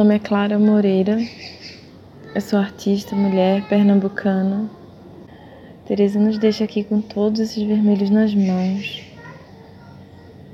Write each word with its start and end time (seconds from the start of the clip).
Nome 0.00 0.14
é 0.14 0.18
Clara 0.18 0.58
Moreira, 0.58 1.18
eu 2.34 2.40
sou 2.40 2.58
artista, 2.58 3.14
mulher, 3.14 3.68
pernambucana. 3.68 4.66
Teresa 5.84 6.18
nos 6.18 6.38
deixa 6.38 6.64
aqui 6.64 6.82
com 6.82 7.02
todos 7.02 7.38
esses 7.38 7.62
vermelhos 7.62 8.08
nas 8.08 8.34
mãos, 8.34 9.02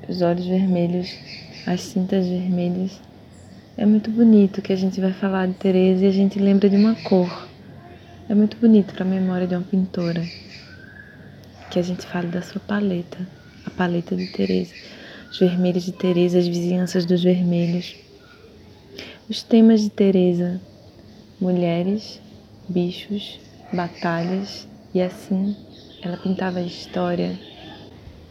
os 0.08 0.20
olhos 0.20 0.46
vermelhos, 0.46 1.16
as 1.64 1.80
cintas 1.80 2.26
vermelhas. 2.26 3.00
É 3.76 3.86
muito 3.86 4.10
bonito 4.10 4.60
que 4.60 4.72
a 4.72 4.76
gente 4.76 5.00
vai 5.00 5.12
falar 5.12 5.46
de 5.46 5.54
Teresa 5.54 6.04
e 6.04 6.08
a 6.08 6.12
gente 6.12 6.40
lembra 6.40 6.68
de 6.68 6.74
uma 6.74 6.96
cor. 6.96 7.46
É 8.28 8.34
muito 8.34 8.56
bonito 8.56 8.94
para 8.94 9.04
a 9.04 9.08
memória 9.08 9.46
de 9.46 9.54
uma 9.54 9.62
pintora 9.62 10.24
que 11.70 11.78
a 11.78 11.82
gente 11.82 12.04
fale 12.04 12.26
da 12.26 12.42
sua 12.42 12.60
paleta, 12.60 13.18
a 13.64 13.70
paleta 13.70 14.16
de 14.16 14.26
Teresa, 14.26 14.74
os 15.30 15.38
vermelhos 15.38 15.84
de 15.84 15.92
Teresa, 15.92 16.36
as 16.36 16.48
vizinhanças 16.48 17.06
dos 17.06 17.22
vermelhos. 17.22 18.05
Os 19.28 19.42
temas 19.42 19.80
de 19.80 19.90
Teresa: 19.90 20.60
mulheres, 21.40 22.20
bichos, 22.68 23.40
batalhas 23.72 24.68
e 24.94 25.02
assim 25.02 25.56
ela 26.00 26.16
pintava 26.16 26.60
a 26.60 26.62
história. 26.62 27.36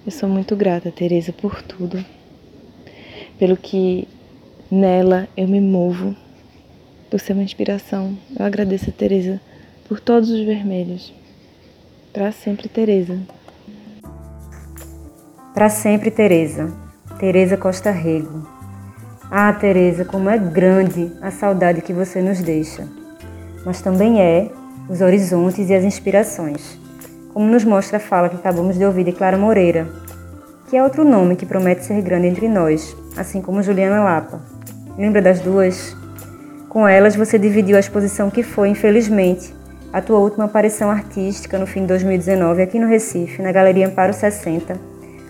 Eu 0.05 0.12
sou 0.12 0.30
muito 0.30 0.55
grata, 0.55 0.91
Teresa, 0.91 1.34
por 1.34 1.62
tudo. 1.62 2.03
Pelo 3.38 3.58
que 3.58 4.08
nela 4.72 5.27
eu 5.36 5.50
me 5.50 5.59
movo, 5.59 6.16
por 7.09 7.20
ser 7.20 7.34
uma 7.34 7.44
inspiração. 7.44 8.17
Eu 8.39 8.45
agradeço 8.45 8.89
a 8.89 8.94
Teresa 8.94 9.41
por 9.89 10.00
todos 10.00 10.30
os 10.30 10.45
vermelhos. 10.45 11.14
Para 12.14 12.31
sempre, 12.31 12.70
Teresa. 12.70 13.20
Para 15.53 15.67
sempre, 15.67 16.09
Teresa. 16.09 16.73
Teresa 17.20 17.58
Costa 17.58 17.92
Rego. 17.92 18.55
Ah, 19.31 19.52
Teresa, 19.54 20.06
como 20.06 20.30
é 20.30 20.38
grande 20.38 21.12
a 21.22 21.31
saudade 21.31 21.81
que 21.81 21.92
você 21.92 22.22
nos 22.22 22.42
deixa. 22.42 22.88
Mas 23.66 23.82
também 23.82 24.22
é 24.22 24.52
os 24.88 25.02
horizontes 25.02 25.67
e 25.67 25.73
as 25.73 25.84
inspirações. 25.84 26.80
Como 27.34 27.48
nos 27.48 27.64
mostra 27.64 27.98
a 27.98 28.00
fala 28.00 28.30
que 28.30 28.36
acabamos 28.36 28.78
de 28.78 28.86
ouvir 28.86 29.04
de 29.04 29.12
Clara 29.12 29.38
Moreira, 29.38 29.88
que 30.70 30.78
é 30.78 30.84
outro 30.84 31.04
nome 31.04 31.36
que 31.36 31.45
promete 31.45 31.84
ser 31.84 32.02
grande 32.04 32.28
entre 32.28 32.48
nós, 32.48 32.95
assim 33.17 33.42
como 33.42 33.64
Juliana 33.64 34.04
Lapa. 34.04 34.40
Lembra 34.98 35.22
das 35.22 35.39
duas? 35.39 35.98
Com 36.70 36.88
elas 36.88 37.16
você 37.16 37.39
dividiu 37.39 37.78
a 37.78 37.80
exposição 37.80 38.30
que 38.30 38.44
foi, 38.44 38.70
infelizmente, 38.70 39.54
a 39.92 40.02
tua 40.02 40.20
última 40.20 40.45
aparição 40.45 40.92
artística 40.92 41.58
no 41.58 41.66
fim 41.66 41.82
de 41.82 41.88
2019 41.88 42.62
aqui 42.62 42.78
no 42.78 42.88
Recife, 42.88 43.42
na 43.42 43.52
Galeria 43.52 43.88
Amparo 43.88 44.14
60, 44.14 44.80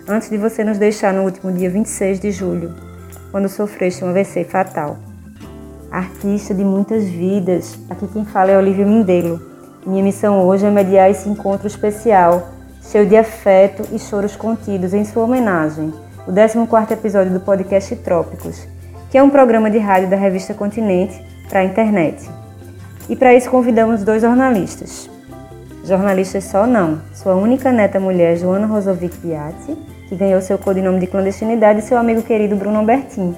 antes 0.06 0.28
de 0.28 0.36
você 0.36 0.62
nos 0.62 0.76
deixar 0.76 1.14
no 1.14 1.22
último 1.22 1.50
dia 1.50 1.70
26 1.70 2.20
de 2.20 2.30
julho, 2.30 2.74
quando 3.36 3.50
sofreste 3.50 4.02
um 4.02 4.08
AVC 4.08 4.44
fatal. 4.44 4.96
Artista 5.90 6.54
de 6.54 6.64
muitas 6.64 7.04
vidas, 7.04 7.78
aqui 7.90 8.08
quem 8.08 8.24
fala 8.24 8.50
é 8.50 8.56
Olivia 8.56 8.86
Mindelo. 8.86 9.38
Minha 9.86 10.02
missão 10.02 10.40
hoje 10.46 10.64
é 10.64 10.70
mediar 10.70 11.10
esse 11.10 11.28
encontro 11.28 11.66
especial, 11.66 12.48
cheio 12.80 13.06
de 13.06 13.14
afeto 13.14 13.86
e 13.92 13.98
choros 13.98 14.34
contidos 14.36 14.94
em 14.94 15.04
sua 15.04 15.24
homenagem, 15.24 15.92
o 16.26 16.32
14º 16.32 16.92
episódio 16.92 17.30
do 17.30 17.40
podcast 17.40 17.94
Trópicos, 17.96 18.66
que 19.10 19.18
é 19.18 19.22
um 19.22 19.28
programa 19.28 19.70
de 19.70 19.76
rádio 19.76 20.08
da 20.08 20.16
revista 20.16 20.54
Continente 20.54 21.22
para 21.46 21.60
a 21.60 21.64
internet. 21.64 22.26
E 23.06 23.14
para 23.14 23.34
isso 23.34 23.50
convidamos 23.50 24.02
dois 24.02 24.22
jornalistas. 24.22 25.10
Jornalistas 25.84 26.44
só 26.44 26.66
não, 26.66 27.02
sua 27.12 27.34
única 27.34 27.70
neta 27.70 28.00
mulher, 28.00 28.38
Joana 28.38 28.66
Rosovic 28.66 29.14
Piatti, 29.18 29.76
que 30.08 30.16
ganhou 30.16 30.40
seu 30.40 30.58
codinome 30.58 31.00
de 31.00 31.06
clandestinidade, 31.06 31.80
e 31.80 31.82
seu 31.82 31.98
amigo 31.98 32.22
querido 32.22 32.56
Bruno 32.56 32.78
Albertin, 32.78 33.34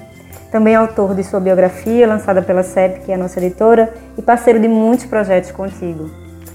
também 0.51 0.75
autor 0.75 1.13
de 1.13 1.23
sua 1.23 1.39
biografia, 1.39 2.07
lançada 2.07 2.41
pela 2.41 2.63
CEP, 2.63 3.01
que 3.01 3.11
é 3.11 3.15
a 3.15 3.17
nossa 3.17 3.39
editora, 3.39 3.93
e 4.17 4.21
parceiro 4.21 4.59
de 4.59 4.67
muitos 4.67 5.05
projetos 5.05 5.51
contigo. 5.51 6.09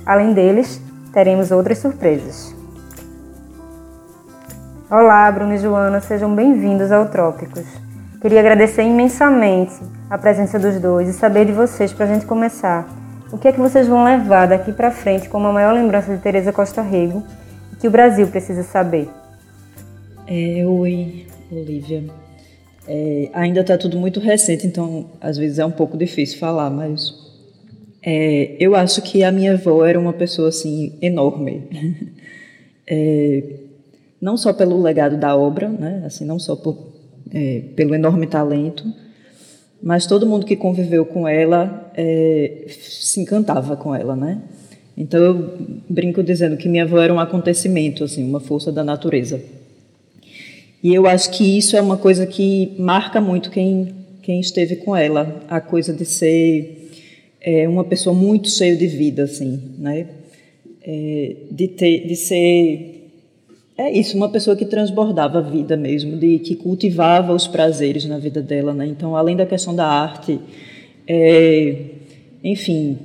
Além 0.05 0.33
deles, 0.33 0.81
teremos 1.13 1.51
outras 1.51 1.79
surpresas. 1.79 2.55
Olá, 4.91 5.31
Bruno 5.31 5.55
e 5.55 5.59
Joana, 5.59 6.01
sejam 6.01 6.35
bem-vindos 6.35 6.93
ao 6.93 7.07
Trópicos. 7.07 7.65
Queria 8.21 8.41
agradecer 8.41 8.83
imensamente 8.83 9.75
a 10.11 10.19
presença 10.19 10.59
dos 10.59 10.79
dois 10.81 11.09
e 11.09 11.13
saber 11.13 11.47
de 11.47 11.53
vocês 11.53 11.93
para 11.93 12.07
a 12.07 12.09
gente 12.09 12.27
começar. 12.27 12.87
O 13.33 13.39
que 13.39 13.49
é 13.49 13.53
que 13.53 13.61
vocês 13.61 13.89
vão 13.89 14.05
levar 14.05 14.47
daqui 14.47 14.73
para 14.73 14.91
frente 14.91 15.29
como 15.29 15.47
a 15.49 15.53
maior 15.53 15.73
lembrança 15.73 16.15
de 16.15 16.21
Teresa 16.21 16.53
Costa 16.53 16.83
Rego 16.83 17.23
e 17.73 17.77
que 17.77 17.89
o 17.89 17.91
Brasil 17.91 18.27
precisa 18.27 18.63
saber? 18.63 19.11
É, 20.27 20.65
oi, 20.67 21.27
Olivia. 21.53 22.03
É, 22.89 23.29
ainda 23.35 23.61
está 23.61 23.77
tudo 23.77 23.99
muito 23.99 24.21
recente, 24.21 24.67
então 24.67 25.11
às 25.21 25.37
vezes 25.37 25.59
é 25.59 25.67
um 25.67 25.71
pouco 25.71 25.99
difícil 25.99 26.39
falar, 26.39 26.71
mas 26.71 27.15
é, 28.03 28.57
eu 28.59 28.75
acho 28.75 29.03
que 29.03 29.23
a 29.23 29.31
minha 29.31 29.53
avó 29.53 29.85
era 29.85 30.01
uma 30.01 30.15
pessoa 30.15 30.49
assim 30.49 30.95
enorme, 31.01 31.63
é, 32.87 33.43
não 34.21 34.37
só 34.37 34.53
pelo 34.53 34.81
legado 34.81 35.19
da 35.19 35.37
obra, 35.37 35.69
né, 35.69 36.03
assim 36.07 36.25
não 36.25 36.39
só 36.39 36.57
por, 36.57 36.93
é, 37.31 37.63
pelo 37.77 37.95
enorme 37.95 38.27
talento, 38.27 38.85
mas 39.83 40.07
todo 40.07 40.27
mundo 40.27 40.47
que 40.47 40.57
conviveu 40.57 41.05
com 41.05 41.29
ela 41.29 41.91
é, 41.95 42.67
se 42.69 43.21
encantava 43.21 43.77
com 43.77 43.95
ela, 43.95 44.17
né? 44.17 44.41
Então 44.97 45.23
eu 45.23 45.55
brinco 45.89 46.23
dizendo 46.23 46.57
que 46.57 46.69
minha 46.69 46.85
avó 46.85 46.99
era 46.99 47.13
um 47.13 47.21
acontecimento, 47.21 48.05
assim, 48.05 48.27
uma 48.27 48.41
força 48.41 48.73
da 48.73 48.83
natureza. 48.83 49.41
E 50.85 50.93
eu 50.93 51.07
acho 51.07 51.31
que 51.31 51.57
isso 51.57 51.79
é 51.79 51.81
uma 51.81 51.97
coisa 51.97 52.27
que 52.27 52.75
marca 52.79 53.19
muito 53.19 53.51
quem, 53.51 53.89
quem 54.21 54.39
esteve 54.39 54.77
com 54.77 54.95
ela, 54.95 55.43
a 55.49 55.59
coisa 55.59 55.95
de 55.95 56.05
ser 56.05 56.91
é, 57.41 57.67
uma 57.67 57.85
pessoa 57.85 58.15
muito 58.15 58.51
cheia 58.51 58.77
de 58.77 58.87
vida, 58.87 59.23
assim, 59.23 59.59
né? 59.79 60.07
É, 60.83 61.37
de, 61.51 61.69
ter, 61.69 62.07
de 62.07 62.15
ser 62.15 63.11
é 63.79 63.91
isso, 63.91 64.15
uma 64.15 64.29
pessoa 64.29 64.55
que 64.55 64.67
transbordava 64.67 65.39
a 65.39 65.41
vida 65.41 65.75
mesmo, 65.75 66.19
de 66.19 66.39
que 66.41 66.55
cultivava 66.55 67.33
os 67.33 67.47
prazeres 67.47 68.05
na 68.05 68.19
vida 68.19 68.43
dela, 68.43 68.75
né? 68.75 68.87
Então, 68.87 69.17
além 69.17 69.35
da 69.35 69.47
questão 69.47 69.75
da 69.75 69.87
arte, 69.87 70.39
é, 71.09 71.77
enfim, 72.45 72.99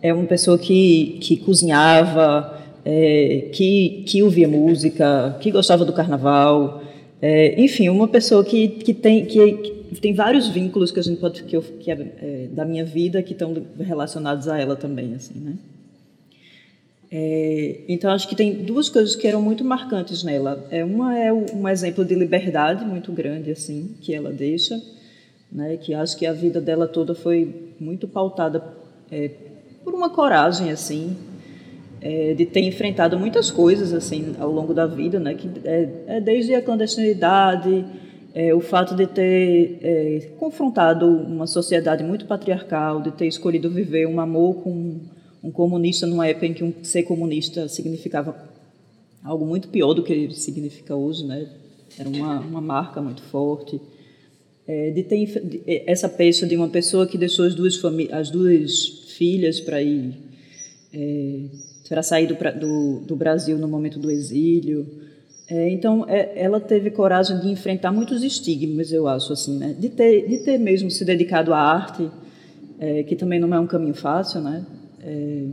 é 0.00 0.14
uma 0.14 0.24
pessoa 0.24 0.58
que, 0.58 1.18
que 1.20 1.36
cozinhava, 1.36 2.58
é, 2.86 3.50
que, 3.52 4.02
que 4.06 4.22
ouvia 4.22 4.48
música, 4.48 5.36
que 5.42 5.50
gostava 5.50 5.84
do 5.84 5.92
carnaval, 5.92 6.87
é, 7.20 7.60
enfim, 7.60 7.88
uma 7.88 8.06
pessoa 8.06 8.44
que, 8.44 8.68
que, 8.68 8.94
tem, 8.94 9.26
que, 9.26 9.52
que, 9.52 10.00
tem 10.00 10.14
vários 10.14 10.48
vínculos 10.48 10.92
que 10.92 11.00
a 11.00 11.02
gente 11.02 11.18
pode 11.20 11.42
que, 11.42 11.56
eu, 11.56 11.62
que 11.62 11.90
é, 11.90 11.94
é, 11.94 12.48
da 12.52 12.64
minha 12.64 12.84
vida 12.84 13.22
que 13.22 13.32
estão 13.32 13.54
relacionados 13.78 14.46
a 14.46 14.58
ela 14.58 14.76
também, 14.76 15.14
assim, 15.14 15.38
né? 15.38 15.54
É, 17.10 17.80
então 17.88 18.10
acho 18.10 18.28
que 18.28 18.36
tem 18.36 18.52
duas 18.52 18.90
coisas 18.90 19.16
que 19.16 19.26
eram 19.26 19.40
muito 19.40 19.64
marcantes 19.64 20.22
nela. 20.22 20.66
É 20.70 20.84
uma 20.84 21.18
é 21.18 21.32
um 21.32 21.66
exemplo 21.66 22.04
de 22.04 22.14
liberdade 22.14 22.84
muito 22.84 23.10
grande 23.12 23.50
assim 23.50 23.94
que 24.02 24.12
ela 24.12 24.30
deixa, 24.30 24.80
né? 25.50 25.78
Que 25.78 25.94
acho 25.94 26.16
que 26.18 26.26
a 26.26 26.34
vida 26.34 26.60
dela 26.60 26.86
toda 26.86 27.14
foi 27.14 27.72
muito 27.80 28.06
pautada 28.06 28.62
é, 29.10 29.30
por 29.82 29.94
uma 29.94 30.10
coragem 30.10 30.70
assim 30.70 31.16
é, 32.00 32.34
de 32.34 32.46
ter 32.46 32.60
enfrentado 32.60 33.18
muitas 33.18 33.50
coisas 33.50 33.92
assim 33.92 34.34
ao 34.38 34.50
longo 34.50 34.72
da 34.72 34.86
vida, 34.86 35.18
né? 35.18 35.34
Que 35.34 35.48
é, 35.64 35.88
é 36.06 36.20
desde 36.20 36.54
a 36.54 36.62
clandestinidade, 36.62 37.84
é, 38.34 38.54
o 38.54 38.60
fato 38.60 38.94
de 38.94 39.06
ter 39.06 39.78
é, 39.82 40.30
confrontado 40.38 41.06
uma 41.06 41.46
sociedade 41.46 42.04
muito 42.04 42.26
patriarcal, 42.26 43.02
de 43.02 43.10
ter 43.10 43.26
escolhido 43.26 43.70
viver 43.70 44.06
um 44.06 44.20
amor 44.20 44.62
com 44.62 45.00
um 45.42 45.50
comunista 45.50 46.06
numa 46.06 46.26
época 46.26 46.46
em 46.46 46.54
que 46.54 46.64
um, 46.64 46.72
ser 46.82 47.04
comunista 47.04 47.68
significava 47.68 48.36
algo 49.24 49.44
muito 49.46 49.68
pior 49.68 49.94
do 49.94 50.02
que 50.02 50.30
significa 50.30 50.94
hoje, 50.94 51.24
né? 51.24 51.48
Era 51.98 52.08
uma, 52.08 52.40
uma 52.40 52.60
marca 52.60 53.00
muito 53.00 53.22
forte. 53.22 53.80
É, 54.66 54.90
de 54.90 55.02
ter 55.02 55.24
de, 55.26 55.62
essa 55.86 56.08
peça 56.08 56.46
de 56.46 56.54
uma 56.54 56.68
pessoa 56.68 57.06
que 57.06 57.16
deixou 57.16 57.46
as 57.46 57.54
duas 57.54 57.80
as 58.12 58.30
duas 58.30 58.86
filhas 59.16 59.60
para 59.60 59.82
ir 59.82 60.14
é, 60.92 61.44
para 61.88 62.02
sair 62.02 62.26
do, 62.26 62.34
do, 62.34 63.00
do, 63.00 63.16
Brasil 63.16 63.58
no 63.58 63.66
momento 63.66 63.98
do 63.98 64.10
exílio. 64.10 64.86
É, 65.48 65.70
então, 65.70 66.04
é, 66.06 66.32
ela 66.36 66.60
teve 66.60 66.90
coragem 66.90 67.40
de 67.40 67.48
enfrentar 67.48 67.90
muitos 67.90 68.22
estigmas, 68.22 68.92
eu 68.92 69.08
acho, 69.08 69.32
assim, 69.32 69.56
né? 69.56 69.74
De 69.78 69.88
ter, 69.88 70.28
de 70.28 70.38
ter 70.38 70.58
mesmo 70.58 70.90
se 70.90 71.04
dedicado 71.04 71.54
à 71.54 71.58
arte, 71.58 72.08
é, 72.78 73.02
que 73.02 73.16
também 73.16 73.40
não 73.40 73.52
é 73.54 73.58
um 73.58 73.66
caminho 73.66 73.94
fácil, 73.94 74.42
né? 74.42 74.66
É, 75.00 75.46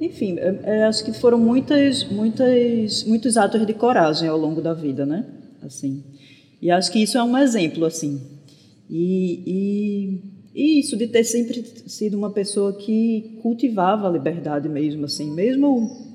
enfim, 0.00 0.38
é, 0.38 0.60
é, 0.64 0.84
acho 0.84 1.04
que 1.04 1.12
foram 1.12 1.38
muitas, 1.38 2.04
muitas, 2.04 3.04
muitos 3.04 3.36
atos 3.36 3.66
de 3.66 3.74
coragem 3.74 4.28
ao 4.28 4.38
longo 4.38 4.60
da 4.60 4.74
vida, 4.74 5.04
né? 5.06 5.24
Assim, 5.62 6.02
e 6.60 6.70
acho 6.70 6.92
que 6.92 7.02
isso 7.02 7.16
é 7.16 7.22
um 7.22 7.36
exemplo, 7.36 7.84
assim. 7.84 8.20
E, 8.88 9.42
e, 9.46 10.20
e, 10.54 10.80
isso 10.80 10.96
de 10.96 11.06
ter 11.06 11.24
sempre 11.24 11.64
sido 11.86 12.16
uma 12.18 12.30
pessoa 12.30 12.72
que 12.72 13.38
cultivava 13.42 14.08
a 14.08 14.10
liberdade 14.10 14.68
mesmo, 14.68 15.04
assim, 15.04 15.30
mesmo 15.30 16.10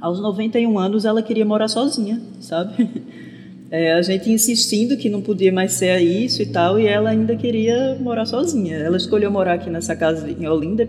aos 0.00 0.20
91 0.20 0.78
anos 0.78 1.04
ela 1.04 1.22
queria 1.22 1.44
morar 1.44 1.68
sozinha, 1.68 2.20
sabe? 2.40 2.88
É, 3.72 3.92
a 3.92 4.02
gente 4.02 4.28
insistindo 4.32 4.96
que 4.96 5.08
não 5.08 5.22
podia 5.22 5.52
mais 5.52 5.74
ser 5.74 6.00
isso 6.00 6.42
e 6.42 6.46
tal, 6.46 6.76
e 6.80 6.88
ela 6.88 7.10
ainda 7.10 7.36
queria 7.36 7.96
morar 8.00 8.26
sozinha. 8.26 8.76
Ela 8.76 8.96
escolheu 8.96 9.30
morar 9.30 9.52
aqui 9.52 9.70
nessa 9.70 9.94
casa 9.94 10.28
em 10.28 10.44
Olinda, 10.44 10.84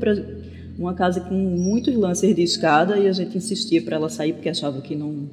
uma 0.80 0.96
casa 0.96 1.22
com 1.22 1.36
muitos 1.36 1.94
lances 1.94 2.36
de 2.36 2.42
escada, 2.42 2.98
e 2.98 3.08
a 3.08 3.14
gente 3.14 3.38
insistia 3.38 3.84
para 3.84 3.98
ela 3.98 4.10
sair 4.10 4.34
porque 4.34 4.50
achava 4.50 4.82
que 4.82 4.96
não 4.96 5.30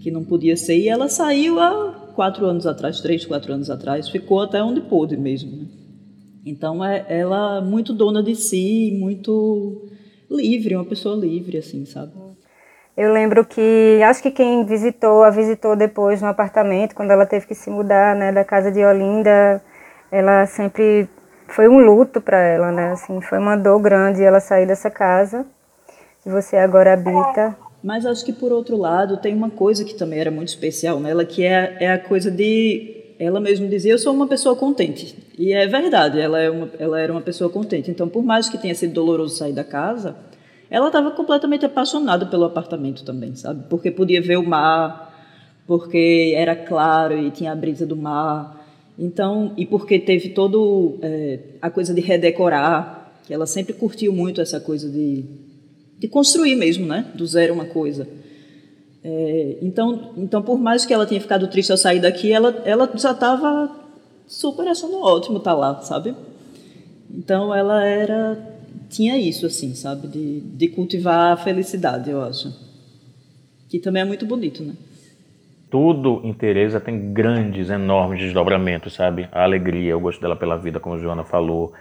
que 0.00 0.12
não 0.12 0.22
podia 0.22 0.56
ser. 0.56 0.78
E 0.78 0.88
ela 0.88 1.08
saiu 1.08 1.58
há 1.58 2.12
quatro 2.14 2.46
anos 2.46 2.64
atrás, 2.68 3.00
três, 3.00 3.26
quatro 3.26 3.52
anos 3.52 3.68
atrás, 3.68 4.08
ficou 4.08 4.40
até 4.40 4.62
onde 4.62 4.80
pôde 4.80 5.16
mesmo. 5.16 5.50
Né? 5.50 5.64
Então 6.44 6.84
é 6.84 7.04
ela 7.08 7.60
muito 7.60 7.92
dona 7.92 8.22
de 8.22 8.34
si, 8.34 8.96
muito 8.98 9.88
livre, 10.30 10.76
uma 10.76 10.84
pessoa 10.84 11.16
livre, 11.16 11.58
assim, 11.58 11.84
sabe? 11.84 12.12
Eu 12.96 13.12
lembro 13.12 13.44
que 13.44 14.00
acho 14.04 14.22
que 14.22 14.30
quem 14.30 14.64
visitou, 14.64 15.22
a 15.22 15.30
visitou 15.30 15.76
depois 15.76 16.20
no 16.20 16.28
apartamento, 16.28 16.94
quando 16.94 17.10
ela 17.10 17.24
teve 17.24 17.46
que 17.46 17.54
se 17.54 17.70
mudar, 17.70 18.14
né, 18.14 18.32
da 18.32 18.44
casa 18.44 18.70
de 18.70 18.84
Olinda, 18.84 19.62
ela 20.10 20.44
sempre 20.46 21.08
foi 21.48 21.68
um 21.68 21.78
luto 21.78 22.20
para 22.20 22.38
ela, 22.38 22.70
né? 22.70 22.92
Assim, 22.92 23.20
foi 23.20 23.38
uma 23.38 23.56
dor 23.56 23.80
grande 23.80 24.22
ela 24.22 24.40
sair 24.40 24.66
dessa 24.66 24.90
casa 24.90 25.46
que 26.22 26.28
você 26.28 26.56
agora 26.56 26.92
habita. 26.92 27.56
Mas 27.82 28.04
acho 28.04 28.24
que 28.24 28.32
por 28.32 28.52
outro 28.52 28.76
lado 28.76 29.16
tem 29.16 29.34
uma 29.34 29.50
coisa 29.50 29.84
que 29.84 29.94
também 29.94 30.20
era 30.20 30.30
muito 30.30 30.48
especial 30.48 31.00
nela, 31.00 31.24
que 31.24 31.44
é, 31.44 31.78
é 31.80 31.92
a 31.92 31.98
coisa 31.98 32.30
de 32.30 32.99
ela 33.20 33.38
mesma 33.38 33.68
dizia 33.68 33.92
eu 33.92 33.98
sou 33.98 34.12
uma 34.12 34.26
pessoa 34.26 34.56
contente 34.56 35.14
e 35.38 35.52
é 35.52 35.66
verdade 35.66 36.18
ela 36.18 36.40
é 36.40 36.50
uma, 36.50 36.68
ela 36.78 37.00
era 37.00 37.12
uma 37.12 37.20
pessoa 37.20 37.48
contente 37.48 37.90
então 37.90 38.08
por 38.08 38.24
mais 38.24 38.48
que 38.48 38.58
tenha 38.58 38.74
sido 38.74 38.92
doloroso 38.92 39.36
sair 39.36 39.52
da 39.52 39.62
casa 39.62 40.16
ela 40.70 40.86
estava 40.86 41.10
completamente 41.10 41.66
apaixonada 41.66 42.24
pelo 42.26 42.44
apartamento 42.44 43.04
também, 43.04 43.34
sabe? 43.34 43.64
Porque 43.68 43.90
podia 43.90 44.22
ver 44.22 44.38
o 44.38 44.46
mar, 44.46 45.10
porque 45.66 46.32
era 46.36 46.54
claro 46.54 47.18
e 47.18 47.30
tinha 47.32 47.50
a 47.50 47.56
brisa 47.56 47.84
do 47.84 47.96
mar. 47.96 48.64
Então, 48.96 49.52
e 49.56 49.66
porque 49.66 49.98
teve 49.98 50.28
todo 50.28 50.98
é, 51.02 51.40
a 51.60 51.70
coisa 51.70 51.92
de 51.92 52.00
redecorar, 52.00 53.12
que 53.26 53.34
ela 53.34 53.46
sempre 53.46 53.72
curtiu 53.72 54.12
muito 54.12 54.40
essa 54.40 54.60
coisa 54.60 54.88
de, 54.88 55.24
de 55.98 56.06
construir 56.06 56.54
mesmo, 56.54 56.86
né? 56.86 57.06
Do 57.14 57.26
zero 57.26 57.52
uma 57.52 57.64
coisa. 57.64 58.06
É, 59.02 59.58
então, 59.62 60.12
então, 60.16 60.42
por 60.42 60.58
mais 60.58 60.84
que 60.84 60.92
ela 60.92 61.06
tenha 61.06 61.20
ficado 61.20 61.48
triste 61.48 61.72
ao 61.72 61.78
sair 61.78 62.00
daqui, 62.00 62.32
ela, 62.32 62.62
ela 62.64 62.90
já 62.96 63.12
estava 63.12 63.70
super 64.26 64.68
achando 64.68 65.00
ótimo 65.00 65.38
estar 65.38 65.52
tá 65.52 65.56
lá, 65.56 65.80
sabe? 65.80 66.14
Então, 67.10 67.54
ela 67.54 67.84
era 67.84 68.50
tinha 68.90 69.16
isso, 69.16 69.46
assim, 69.46 69.74
sabe? 69.74 70.08
De, 70.08 70.40
de 70.40 70.68
cultivar 70.68 71.32
a 71.32 71.36
felicidade, 71.36 72.10
eu 72.10 72.22
acho. 72.22 72.52
Que 73.68 73.78
também 73.78 74.02
é 74.02 74.04
muito 74.04 74.26
bonito, 74.26 74.62
né? 74.62 74.74
Tudo 75.70 76.20
em 76.24 76.32
Teresa 76.32 76.80
tem 76.80 77.12
grandes, 77.12 77.70
enormes 77.70 78.20
desdobramentos, 78.20 78.94
sabe? 78.94 79.28
A 79.30 79.44
alegria, 79.44 79.96
o 79.96 80.00
gosto 80.00 80.20
dela 80.20 80.34
pela 80.34 80.58
vida, 80.58 80.80
como 80.80 80.96
a 80.96 80.98
Joana 80.98 81.22
falou. 81.22 81.72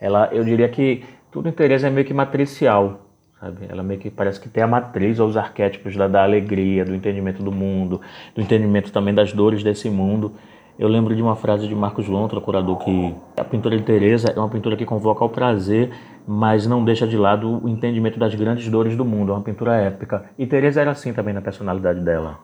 Ela, 0.00 0.30
eu 0.32 0.44
diria 0.44 0.68
que 0.68 1.02
tudo 1.32 1.48
em 1.48 1.52
Teresa 1.52 1.88
é 1.88 1.90
meio 1.90 2.06
que 2.06 2.14
matricial, 2.14 3.11
sabe? 3.42 3.66
Ela 3.68 3.82
meio 3.82 3.98
que 3.98 4.10
parece 4.10 4.40
que 4.40 4.48
tem 4.48 4.62
a 4.62 4.66
matriz 4.66 5.18
ou 5.18 5.28
os 5.28 5.36
arquétipos 5.36 5.96
da, 5.96 6.06
da 6.06 6.22
alegria, 6.22 6.84
do 6.84 6.94
entendimento 6.94 7.42
do 7.42 7.50
mundo, 7.50 8.00
do 8.34 8.40
entendimento 8.40 8.92
também 8.92 9.12
das 9.12 9.32
dores 9.32 9.64
desse 9.64 9.90
mundo. 9.90 10.32
Eu 10.78 10.88
lembro 10.88 11.14
de 11.14 11.20
uma 11.20 11.36
frase 11.36 11.68
de 11.68 11.74
Marcos 11.74 12.08
Lontra, 12.08 12.40
curador, 12.40 12.78
que 12.78 13.14
a 13.36 13.44
pintura 13.44 13.76
de 13.76 13.82
Teresa 13.82 14.32
é 14.34 14.38
uma 14.38 14.48
pintura 14.48 14.76
que 14.76 14.86
convoca 14.86 15.22
ao 15.22 15.28
prazer 15.28 15.90
mas 16.26 16.66
não 16.66 16.84
deixa 16.84 17.06
de 17.06 17.16
lado 17.16 17.64
o 17.64 17.68
entendimento 17.68 18.18
das 18.18 18.34
grandes 18.34 18.68
dores 18.68 18.96
do 18.96 19.04
mundo. 19.04 19.32
É 19.32 19.34
uma 19.34 19.42
pintura 19.42 19.76
épica. 19.76 20.24
E 20.38 20.46
Teresa 20.46 20.80
era 20.80 20.90
assim 20.90 21.12
também 21.12 21.34
na 21.34 21.40
personalidade 21.40 22.00
dela. 22.00 22.38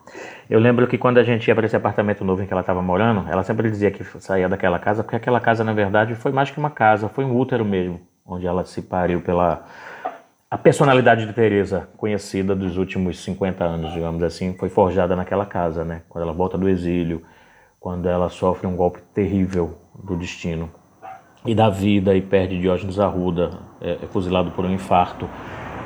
Eu 0.49 0.59
lembro 0.59 0.87
que 0.87 0.99
quando 0.99 1.19
a 1.19 1.23
gente 1.23 1.47
ia 1.47 1.55
para 1.55 1.67
esse 1.67 1.77
apartamento 1.77 2.25
novo 2.25 2.43
em 2.43 2.47
que 2.47 2.53
ela 2.53 2.61
estava 2.61 2.83
morando, 2.83 3.25
ela 3.31 3.43
sempre 3.43 3.71
dizia 3.71 3.91
que 3.91 4.03
saía 4.21 4.49
daquela 4.49 4.79
casa, 4.79 5.03
porque 5.03 5.17
aquela 5.17 5.41
casa, 5.41 5.63
na 5.63 5.73
verdade, 5.73 6.15
foi 6.15 6.33
mais 6.33 6.51
que 6.51 6.59
uma 6.59 6.71
casa, 6.71 7.09
foi 7.09 7.25
um 7.25 7.37
útero 7.37 7.65
mesmo, 7.65 8.01
onde 8.27 8.47
ela 8.47 8.65
se 8.65 8.83
pariu 8.83 9.21
pela. 9.21 9.65
A 10.51 10.57
personalidade 10.57 11.27
de 11.27 11.33
Teresa, 11.35 11.91
conhecida 11.99 12.57
dos 12.57 12.79
últimos 12.79 13.23
50 13.23 13.63
anos, 13.63 13.93
digamos 13.93 14.23
assim, 14.23 14.55
foi 14.55 14.71
forjada 14.71 15.15
naquela 15.15 15.45
casa, 15.45 15.85
né? 15.85 16.01
Quando 16.09 16.25
ela 16.25 16.33
volta 16.33 16.57
do 16.57 16.71
exílio, 16.71 17.23
quando 17.79 18.09
ela 18.09 18.31
sofre 18.31 18.67
um 18.67 18.75
golpe 18.75 18.99
terrível 19.13 19.77
do 20.03 20.17
destino 20.17 20.71
e 21.45 21.55
da 21.55 21.69
vida 21.69 22.17
e 22.17 22.23
perde 22.23 22.59
Diógenes 22.59 22.99
Arruda, 22.99 23.59
é, 23.79 23.99
é 24.03 24.07
fuzilado 24.07 24.51
por 24.53 24.65
um 24.65 24.73
infarto, 24.73 25.29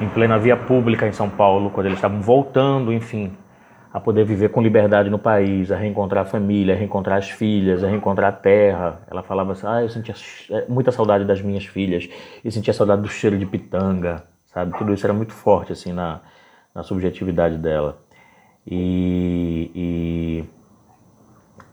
em 0.01 0.09
plena 0.09 0.39
via 0.39 0.57
pública 0.57 1.09
em 1.09 1.13
São 1.13 1.29
Paulo, 1.29 1.69
quando 1.71 1.87
eles 1.87 1.99
estavam 1.99 2.21
voltando, 2.21 2.93
enfim, 2.93 3.33
a 3.93 3.99
poder 3.99 4.25
viver 4.25 4.51
com 4.51 4.63
liberdade 4.63 5.11
no 5.11 5.19
país, 5.19 5.73
a 5.73 5.77
reencontrar 5.77 6.23
a 6.23 6.29
família, 6.29 6.77
a 6.77 6.79
reencontrar 6.79 7.19
as 7.19 7.29
filhas, 7.29 7.83
a 7.83 7.89
reencontrar 7.89 8.29
a 8.29 8.37
terra. 8.37 9.03
Ela 9.11 9.25
falava 9.25 9.53
assim: 9.53 9.67
ah, 9.67 9.83
eu 9.83 9.89
sentia 9.89 10.15
é, 10.53 10.67
muita 10.69 10.93
saudade 10.93 11.25
das 11.25 11.43
minhas 11.43 11.67
filhas, 11.67 12.09
e 12.45 12.53
sentia 12.53 12.73
saudade 12.73 13.03
do 13.03 13.09
cheiro 13.09 13.37
de 13.37 13.45
pitanga, 13.45 14.23
sabe? 14.53 14.77
Tudo 14.79 14.93
isso 14.93 15.07
era 15.07 15.13
muito 15.13 15.33
forte, 15.33 15.73
assim, 15.73 15.93
na, 15.93 16.21
na 16.75 16.83
subjetividade 16.83 17.57
dela. 17.59 18.03
E, 18.67 19.71
e 19.75 20.45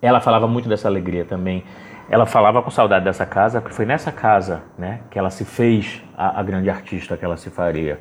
ela 0.02 0.20
falava 0.20 0.48
muito 0.48 0.68
dessa 0.68 0.88
alegria 0.88 1.26
também 1.26 1.64
ela 2.10 2.26
falava 2.26 2.62
com 2.64 2.72
saudade 2.72 3.06
dessa 3.06 3.26
casa, 3.26 3.62
porque 3.62 3.76
foi 3.76 3.86
nessa 3.86 4.12
casa 4.12 4.64
né, 4.78 5.02
que 5.12 5.20
ela 5.20 5.30
se 5.30 5.46
fez 5.46 6.02
a, 6.18 6.40
a 6.40 6.44
grande 6.44 6.70
artista 6.70 7.16
que 7.16 7.24
ela 7.24 7.38
se 7.38 7.52
faria. 7.52 8.00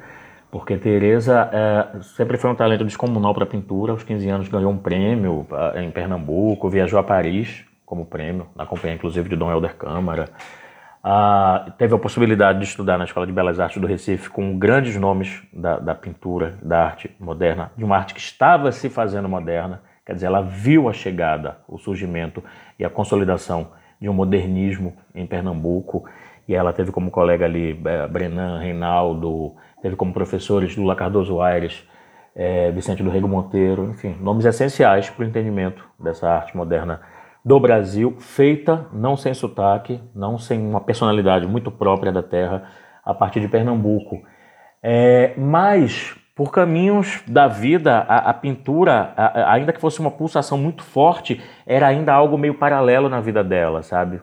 Porque 0.51 0.79
Teresa 0.79 1.51
é, 1.53 2.01
sempre 2.01 2.39
foi 2.39 2.51
um 2.51 2.55
talento 2.55 2.83
descomunal 2.83 3.35
para 3.35 3.45
pintura. 3.45 3.93
Aos 3.93 4.03
15 4.03 4.29
anos 4.31 4.49
ganhou 4.49 4.73
um 4.73 4.79
prêmio 4.79 5.47
é, 5.75 5.83
em 5.83 5.91
Pernambuco, 5.91 6.71
viajou 6.71 6.99
a 6.99 7.03
Paris 7.03 7.67
como 7.85 8.07
prêmio, 8.07 8.47
na 8.57 8.65
companhia 8.65 8.97
inclusive 8.97 9.29
de 9.29 9.37
Dom 9.37 9.51
Helder 9.51 9.77
Câmara. 9.77 10.31
Ah, 11.03 11.73
teve 11.79 11.95
a 11.95 11.99
possibilidade 11.99 12.59
de 12.59 12.65
estudar 12.65 12.99
na 12.99 13.05
Escola 13.05 13.27
de 13.27 13.33
Belas 13.33 13.61
Artes 13.61 13.81
do 13.81 13.87
Recife 13.87 14.29
com 14.29 14.59
grandes 14.59 14.97
nomes 14.97 15.43
da, 15.53 15.79
da 15.79 15.95
pintura, 15.95 16.59
da 16.61 16.85
arte 16.85 17.15
moderna, 17.21 17.71
de 17.77 17.85
uma 17.85 17.97
arte 17.97 18.15
que 18.15 18.21
estava 18.21 18.73
se 18.73 18.91
fazendo 18.91 19.29
moderna. 19.29 19.81
Quer 20.05 20.15
dizer, 20.15 20.27
ela 20.27 20.43
viu 20.43 20.89
a 20.89 20.93
chegada, 20.93 21.59
o 21.69 21.79
surgimento 21.79 22.43
e 22.79 22.85
a 22.85 22.91
consolidação 22.91 23.69
de 24.01 24.09
um 24.09 24.13
modernismo 24.13 24.97
em 25.15 25.27
Pernambuco. 25.27 26.05
E 26.49 26.55
ela 26.55 26.73
teve 26.73 26.91
como 26.91 27.11
colega 27.11 27.45
ali 27.45 27.79
é, 27.85 28.07
Brenan, 28.07 28.59
Reinaldo, 28.59 29.55
teve 29.83 29.95
como 29.97 30.13
professores 30.13 30.77
Lula 30.77 30.97
Cardoso 30.97 31.41
Aires, 31.41 31.87
é, 32.35 32.71
Vicente 32.71 33.03
do 33.03 33.11
Rego 33.11 33.29
Monteiro, 33.29 33.91
enfim, 33.91 34.17
nomes 34.21 34.45
essenciais 34.47 35.11
para 35.11 35.25
o 35.25 35.29
entendimento 35.29 35.85
dessa 35.99 36.29
arte 36.29 36.57
moderna 36.57 37.01
do 37.45 37.59
Brasil, 37.59 38.17
feita 38.19 38.87
não 38.93 39.17
sem 39.17 39.33
sotaque, 39.35 40.01
não 40.15 40.39
sem 40.39 40.61
uma 40.61 40.81
personalidade 40.81 41.47
muito 41.47 41.71
própria 41.71 42.13
da 42.13 42.23
terra, 42.23 42.65
a 43.05 43.15
partir 43.15 43.41
de 43.41 43.49
Pernambuco. 43.49 44.23
É, 44.83 45.35
mas 45.37 46.15
por 46.37 46.53
caminhos 46.53 47.21
da 47.27 47.49
vida, 47.49 47.99
a, 48.09 48.31
a 48.31 48.35
pintura, 48.35 49.13
a, 49.17 49.53
ainda 49.53 49.73
que 49.73 49.81
fosse 49.81 49.99
uma 49.99 50.11
pulsação 50.11 50.57
muito 50.57 50.85
forte, 50.85 51.43
era 51.67 51.89
ainda 51.89 52.13
algo 52.13 52.39
meio 52.39 52.55
paralelo 52.55 53.09
na 53.09 53.21
vida 53.21 53.43
dela, 53.43 53.83
sabe? 53.83 54.21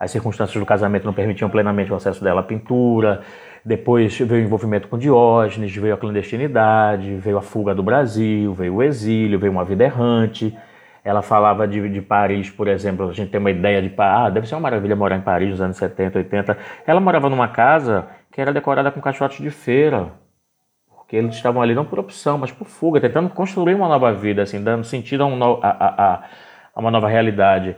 As 0.00 0.10
circunstâncias 0.10 0.58
do 0.58 0.64
casamento 0.64 1.04
não 1.04 1.12
permitiam 1.12 1.50
plenamente 1.50 1.92
o 1.92 1.94
acesso 1.94 2.24
dela 2.24 2.40
à 2.40 2.42
pintura. 2.42 3.20
Depois 3.62 4.18
veio 4.18 4.42
o 4.42 4.46
envolvimento 4.46 4.88
com 4.88 4.96
Diógenes, 4.96 5.76
veio 5.76 5.92
a 5.92 5.98
clandestinidade, 5.98 7.16
veio 7.16 7.36
a 7.36 7.42
fuga 7.42 7.74
do 7.74 7.82
Brasil, 7.82 8.54
veio 8.54 8.76
o 8.76 8.82
exílio, 8.82 9.38
veio 9.38 9.52
uma 9.52 9.64
vida 9.64 9.84
errante. 9.84 10.56
Ela 11.04 11.22
falava 11.22 11.66
de, 11.66 11.88
de 11.88 12.00
Paris, 12.00 12.50
por 12.50 12.68
exemplo, 12.68 13.08
a 13.08 13.12
gente 13.12 13.30
tem 13.30 13.40
uma 13.40 13.50
ideia 13.50 13.80
de, 13.80 13.92
ah, 13.98 14.28
deve 14.28 14.46
ser 14.46 14.54
uma 14.54 14.60
maravilha 14.60 14.94
morar 14.94 15.16
em 15.16 15.22
Paris 15.22 15.50
nos 15.50 15.60
anos 15.60 15.76
70, 15.76 16.18
80. 16.18 16.58
Ela 16.86 17.00
morava 17.00 17.30
numa 17.30 17.48
casa 17.48 18.08
que 18.30 18.40
era 18.40 18.52
decorada 18.52 18.90
com 18.90 19.00
caixotes 19.00 19.38
de 19.38 19.50
feira, 19.50 20.12
que 21.08 21.16
eles 21.16 21.34
estavam 21.34 21.60
ali 21.60 21.74
não 21.74 21.84
por 21.84 21.98
opção, 21.98 22.38
mas 22.38 22.52
por 22.52 22.66
fuga, 22.66 23.00
tentando 23.00 23.28
construir 23.30 23.74
uma 23.74 23.88
nova 23.88 24.12
vida, 24.12 24.42
assim, 24.42 24.62
dando 24.62 24.84
sentido 24.84 25.24
a, 25.24 25.26
um 25.26 25.36
no, 25.36 25.58
a, 25.60 25.68
a, 25.68 26.24
a, 26.74 26.80
uma 26.80 26.90
nova 26.90 27.08
realidade 27.08 27.76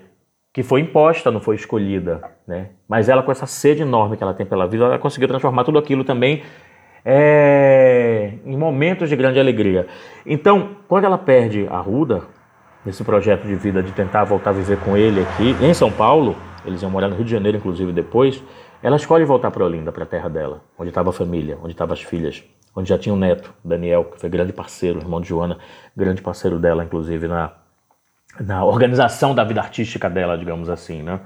que 0.52 0.62
foi 0.62 0.81
imposta, 0.81 1.31
não 1.31 1.41
foi 1.41 1.57
escolhida, 1.57 2.21
né? 2.47 2.69
Mas 2.87 3.09
ela 3.09 3.23
com 3.23 3.33
essa 3.33 3.47
sede 3.47 3.81
enorme 3.81 4.19
que 4.19 4.23
ela 4.23 4.35
tem 4.35 4.45
pela 4.45 4.67
vida, 4.67 4.85
ela 4.85 4.99
conseguiu 4.99 5.29
transformar 5.29 5.64
tudo 5.64 5.79
aquilo 5.79 6.05
também 6.05 6.43
é, 7.05 8.35
em 8.45 8.57
momentos 8.57 9.09
de 9.09 9.17
grande 9.17 9.41
alegria. 9.41 9.87
Então, 10.26 10.76
quando 10.87 11.05
ela 11.05 11.17
perde 11.17 11.67
a 11.71 11.79
Ruda, 11.79 12.25
nesse 12.85 13.05
projeto 13.05 13.47
de 13.47 13.55
vida 13.55 13.83
de 13.83 13.93
tentar 13.93 14.25
voltar 14.25 14.51
a 14.51 14.53
viver 14.53 14.79
com 14.79 14.97
ele 14.97 15.23
aqui 15.23 15.57
em 15.61 15.73
São 15.73 15.91
Paulo, 15.91 16.37
eles 16.65 16.83
iam 16.83 16.91
morar 16.91 17.09
no 17.09 17.17
Rio 17.17 17.25
de 17.25 17.31
Janeiro, 17.31 17.59
inclusive 17.59 17.93
depois, 17.93 18.43
ela 18.83 18.97
escolhe 18.97 19.25
voltar 19.25 19.51
para 19.51 19.65
Olinda, 19.65 19.93
para 19.93 20.05
a 20.05 20.07
terra 20.07 20.29
dela, 20.29 20.62
onde 20.79 20.89
estava 20.91 21.11
a 21.11 21.12
família, 21.12 21.59
onde 21.62 21.73
estavam 21.73 21.95
as 21.95 22.03
filhas 22.03 22.45
onde 22.75 22.89
já 22.89 22.99
tinha 22.99 23.15
um 23.15 23.19
neto, 23.19 23.53
Daniel, 23.65 24.05
que 24.05 24.21
foi 24.21 24.31
grande 24.31 24.53
parceiro, 24.53 24.99
irmão 24.99 25.21
de 25.21 25.29
Joana, 25.29 25.59
grande 25.97 26.23
parceiro 26.23 26.59
dela, 26.59 26.85
inclusive, 26.85 27.29
na, 27.29 27.53
na 28.41 28.65
organização 28.65 29.35
da 29.35 29.45
vida 29.45 29.61
artística 29.61 30.09
dela, 30.09 30.37
digamos 30.37 30.71
assim, 30.71 31.03
né? 31.03 31.21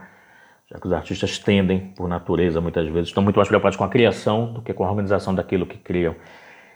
Já 0.68 0.80
que 0.80 0.86
os 0.86 0.92
artistas 0.92 1.38
tendem, 1.38 1.92
por 1.96 2.08
natureza, 2.08 2.60
muitas 2.60 2.88
vezes, 2.88 3.08
estão 3.08 3.22
muito 3.22 3.36
mais 3.36 3.48
preocupados 3.48 3.76
com 3.76 3.84
a 3.84 3.88
criação 3.88 4.52
do 4.52 4.62
que 4.62 4.74
com 4.74 4.84
a 4.84 4.90
organização 4.90 5.32
daquilo 5.32 5.64
que 5.64 5.78
criam. 5.78 6.16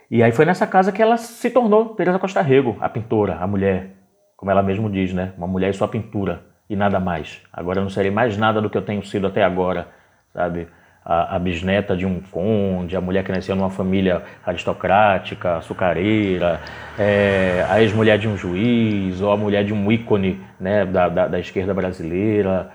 E 0.08 0.22
aí 0.22 0.30
foi 0.30 0.44
nessa 0.44 0.66
casa 0.66 0.92
que 0.92 1.02
ela 1.02 1.16
se 1.16 1.50
tornou 1.50 1.94
Teresa 1.96 2.18
Costa 2.18 2.40
Rego, 2.40 2.76
a 2.80 2.88
pintora, 2.88 3.38
a 3.40 3.46
mulher, 3.49 3.96
como 4.40 4.50
ela 4.50 4.62
mesmo 4.62 4.88
diz, 4.88 5.12
né? 5.12 5.35
Uma 5.37 5.47
mulher 5.47 5.68
e 5.68 5.75
sua 5.75 5.87
pintura 5.87 6.40
e 6.66 6.75
nada 6.75 6.99
mais. 6.99 7.42
Agora 7.52 7.78
eu 7.78 7.82
não 7.82 7.90
serei 7.90 8.11
mais 8.11 8.38
nada 8.38 8.59
do 8.59 8.70
que 8.70 8.78
eu 8.78 8.80
tenho 8.80 9.04
sido 9.04 9.26
até 9.26 9.44
agora, 9.44 9.88
sabe? 10.32 10.66
A, 11.04 11.37
a 11.37 11.38
bisneta 11.38 11.94
de 11.94 12.06
um 12.06 12.23
conde, 12.23 12.97
a 12.97 13.02
mulher 13.02 13.23
que 13.23 13.30
nasceu 13.30 13.54
numa 13.54 13.68
família 13.68 14.23
aristocrática, 14.42 15.59
açucareira, 15.59 16.59
é, 16.99 17.66
a 17.68 17.82
ex-mulher 17.82 18.18
de 18.18 18.28
um 18.28 18.35
juiz, 18.35 19.20
ou 19.20 19.30
a 19.30 19.37
mulher 19.37 19.62
de 19.62 19.75
um 19.75 19.92
ícone 19.92 20.40
né, 20.59 20.87
da, 20.87 21.11
da, 21.11 21.28
da 21.28 21.38
esquerda 21.38 21.75
brasileira. 21.75 22.70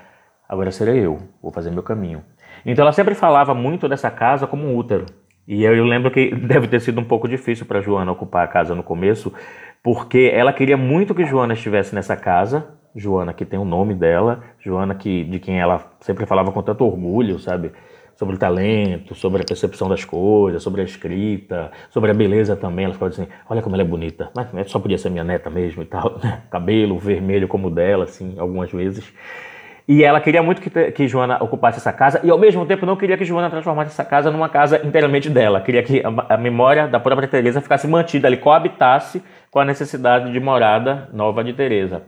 Agora 0.48 0.70
serei 0.70 1.04
eu, 1.04 1.18
vou 1.42 1.52
fazer 1.52 1.72
meu 1.72 1.82
caminho. 1.82 2.24
Então 2.64 2.84
ela 2.84 2.94
sempre 2.94 3.16
falava 3.16 3.56
muito 3.56 3.90
dessa 3.90 4.12
casa 4.12 4.46
como 4.46 4.68
um 4.68 4.78
útero. 4.78 5.08
E 5.48 5.64
eu, 5.64 5.76
eu 5.76 5.86
lembro 5.86 6.12
que 6.12 6.30
deve 6.46 6.68
ter 6.68 6.80
sido 6.80 7.02
um 7.02 7.04
pouco 7.04 7.28
difícil 7.28 7.66
para 7.66 7.82
Joana 7.82 8.12
ocupar 8.12 8.46
a 8.46 8.48
casa 8.48 8.76
no 8.76 8.84
começo, 8.84 9.34
porque 9.86 10.32
ela 10.34 10.52
queria 10.52 10.76
muito 10.76 11.14
que 11.14 11.24
Joana 11.26 11.54
estivesse 11.54 11.94
nessa 11.94 12.16
casa. 12.16 12.70
Joana, 12.96 13.32
que 13.34 13.46
tem 13.46 13.60
o 13.60 13.64
nome 13.64 13.94
dela, 13.94 14.44
Joana, 14.60 14.96
que, 14.96 15.24
de 15.26 15.38
quem 15.38 15.60
ela 15.60 15.92
sempre 16.00 16.26
falava 16.26 16.52
com 16.52 16.60
tanto 16.64 16.84
orgulho, 16.84 17.38
sabe? 17.38 17.72
Sobre 18.16 18.36
o 18.36 18.40
talento, 18.40 19.14
sobre 19.14 19.44
a 19.44 19.46
percepção 19.46 19.88
das 19.88 20.04
coisas, 20.04 20.64
sobre 20.64 20.82
a 20.82 20.84
escrita, 20.84 21.72
sobre 21.92 22.10
a 22.10 22.16
beleza 22.16 22.56
também. 22.56 22.86
Ela 22.86 22.96
ficava 22.96 23.12
assim: 23.12 23.28
olha 23.48 23.62
como 23.62 23.76
ela 23.76 23.84
é 23.84 23.86
bonita, 23.86 24.32
mas 24.34 24.72
só 24.72 24.80
podia 24.80 24.98
ser 24.98 25.12
minha 25.12 25.24
neta 25.24 25.52
mesmo 25.52 25.84
e 25.84 25.86
tal. 25.86 26.18
Né? 26.24 26.42
Cabelo 26.50 26.98
vermelho 26.98 27.48
como 27.48 27.68
o 27.68 27.72
dela, 27.72 28.06
assim, 28.06 28.34
algumas 28.40 28.72
vezes. 28.72 29.14
E 29.88 30.04
ela 30.04 30.20
queria 30.20 30.42
muito 30.42 30.62
que, 30.62 30.92
que 30.92 31.08
Joana 31.08 31.38
ocupasse 31.44 31.78
essa 31.78 31.94
casa 31.94 32.20
e, 32.24 32.30
ao 32.32 32.40
mesmo 32.40 32.66
tempo, 32.66 32.86
não 32.86 32.96
queria 32.96 33.18
que 33.18 33.24
Joana 33.24 33.52
transformasse 33.52 33.92
essa 33.92 34.04
casa 34.04 34.32
numa 34.32 34.50
casa 34.50 34.82
inteiramente 34.84 35.30
dela. 35.30 35.62
Queria 35.62 35.84
que 35.84 36.02
a, 36.04 36.34
a 36.34 36.38
memória 36.38 36.88
da 36.88 37.00
própria 37.00 37.28
Teresa 37.28 37.62
ficasse 37.62 37.88
mantida 37.88 38.28
ali, 38.28 38.38
coabitasse 38.38 39.24
com 39.52 39.60
a 39.60 39.66
necessidade 39.66 40.32
de 40.32 40.40
morada 40.40 41.08
nova 41.14 41.44
de 41.44 41.54
Teresa. 41.54 42.02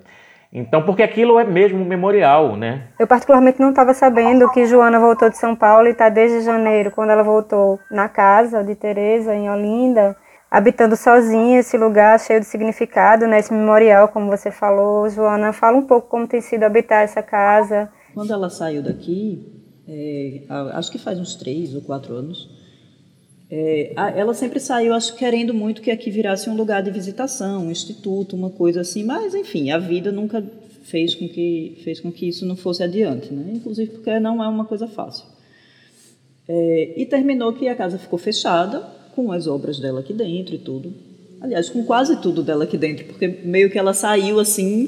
Então, 0.51 0.81
porque 0.81 1.03
aquilo 1.03 1.37
é 1.39 1.43
mesmo 1.43 1.81
um 1.81 1.85
memorial, 1.85 2.55
né? 2.55 2.83
Eu 2.97 3.05
particularmente 3.05 3.59
não 3.59 3.69
estava 3.69 3.93
sabendo 3.93 4.49
que 4.49 4.65
Joana 4.65 4.99
voltou 4.99 5.29
de 5.29 5.37
São 5.37 5.55
Paulo 5.55 5.87
e 5.87 5.91
está 5.91 6.09
desde 6.09 6.41
janeiro, 6.41 6.89
quando 6.89 7.11
ela 7.11 7.21
voltou 7.21 7.79
na 7.91 8.09
casa 8.09 8.63
de 8.63 8.73
Teresa 8.73 9.35
em 9.35 9.49
Olinda 9.49 10.15
habitando 10.49 10.95
sozinha 10.95 11.59
esse 11.59 11.77
lugar 11.77 12.19
cheio 12.19 12.39
de 12.39 12.45
significado, 12.45 13.27
né? 13.27 13.39
Esse 13.39 13.53
memorial, 13.53 14.07
como 14.07 14.29
você 14.29 14.49
falou, 14.49 15.09
Joana, 15.09 15.51
fala 15.51 15.77
um 15.77 15.85
pouco 15.85 16.07
como 16.07 16.27
tem 16.27 16.41
sido 16.41 16.63
habitar 16.63 17.03
essa 17.03 17.21
casa. 17.21 17.89
Quando 18.13 18.31
ela 18.31 18.49
saiu 18.49 18.81
daqui, 18.81 19.45
é, 19.87 20.43
acho 20.73 20.91
que 20.91 20.97
faz 20.97 21.19
uns 21.19 21.35
três 21.35 21.75
ou 21.75 21.81
quatro 21.81 22.15
anos, 22.15 22.49
é, 23.49 23.93
ela 24.15 24.33
sempre 24.33 24.59
saiu, 24.59 24.93
acho, 24.93 25.15
querendo 25.15 25.53
muito 25.53 25.81
que 25.81 25.91
aqui 25.91 26.09
virasse 26.09 26.49
um 26.49 26.55
lugar 26.55 26.81
de 26.81 26.91
visitação, 26.91 27.65
um 27.67 27.71
instituto, 27.71 28.35
uma 28.35 28.49
coisa 28.49 28.81
assim. 28.81 29.03
Mas, 29.03 29.35
enfim, 29.35 29.71
a 29.71 29.77
vida 29.77 30.11
nunca 30.11 30.43
fez 30.83 31.13
com 31.13 31.27
que 31.27 31.79
fez 31.83 31.99
com 31.99 32.11
que 32.11 32.27
isso 32.27 32.45
não 32.45 32.55
fosse 32.55 32.81
adiante, 32.81 33.33
né? 33.33 33.53
Inclusive 33.55 33.91
porque 33.91 34.19
não 34.19 34.41
é 34.43 34.47
uma 34.47 34.65
coisa 34.65 34.87
fácil. 34.87 35.25
É, 36.47 36.93
e 36.95 37.05
terminou 37.05 37.51
que 37.51 37.67
a 37.67 37.75
casa 37.75 37.97
ficou 37.97 38.17
fechada 38.17 38.96
com 39.17 39.31
as 39.31 39.47
obras 39.47 39.79
dela 39.79 40.01
aqui 40.01 40.13
dentro 40.13 40.53
e 40.53 40.59
tudo. 40.59 40.93
Aliás, 41.41 41.69
com 41.69 41.83
quase 41.83 42.17
tudo 42.17 42.43
dela 42.43 42.65
aqui 42.65 42.77
dentro, 42.77 43.05
porque 43.05 43.27
meio 43.43 43.67
que 43.71 43.79
ela 43.79 43.91
saiu 43.91 44.39
assim, 44.39 44.87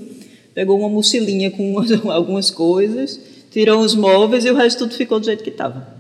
pegou 0.54 0.78
uma 0.78 0.88
mochilinha 0.88 1.50
com 1.50 1.76
algumas 2.12 2.52
coisas, 2.52 3.20
tirou 3.50 3.82
os 3.82 3.96
móveis 3.96 4.46
e 4.46 4.52
o 4.52 4.56
resto 4.56 4.84
tudo 4.86 4.94
ficou 4.94 5.20
do 5.20 5.26
jeito 5.26 5.44
que 5.44 5.50
estava. 5.50 5.98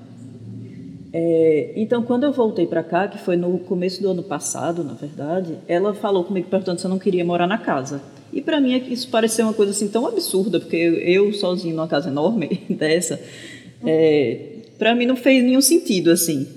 É, 1.12 1.74
então, 1.76 2.04
quando 2.04 2.24
eu 2.24 2.32
voltei 2.32 2.68
para 2.68 2.84
cá, 2.84 3.08
que 3.08 3.18
foi 3.18 3.36
no 3.36 3.58
começo 3.58 4.00
do 4.00 4.12
ano 4.12 4.22
passado, 4.22 4.84
na 4.84 4.94
verdade, 4.94 5.58
ela 5.68 5.96
falou 5.96 6.24
comigo 6.24 6.48
perguntando 6.50 6.80
se 6.80 6.86
eu 6.86 6.90
não 6.90 7.00
queria 7.00 7.26
morar 7.26 7.48
na 7.48 7.58
casa. 7.58 8.00
E 8.32 8.44
para 8.44 8.62
mim 8.62 8.76
isso 8.92 9.10
pareceu 9.10 9.48
uma 9.48 9.56
coisa 9.56 9.72
assim 9.72 9.88
tão 9.88 10.06
absurda, 10.06 10.60
porque 10.60 10.76
eu, 10.76 10.94
eu 11.00 11.34
sozinho 11.34 11.76
numa 11.76 11.88
casa 11.88 12.10
enorme 12.10 12.62
dessa, 12.70 13.20
é, 13.84 14.40
para 14.78 14.94
mim 14.94 15.08
não 15.08 15.16
fez 15.16 15.44
nenhum 15.44 15.62
sentido 15.62 16.12
assim. 16.12 16.48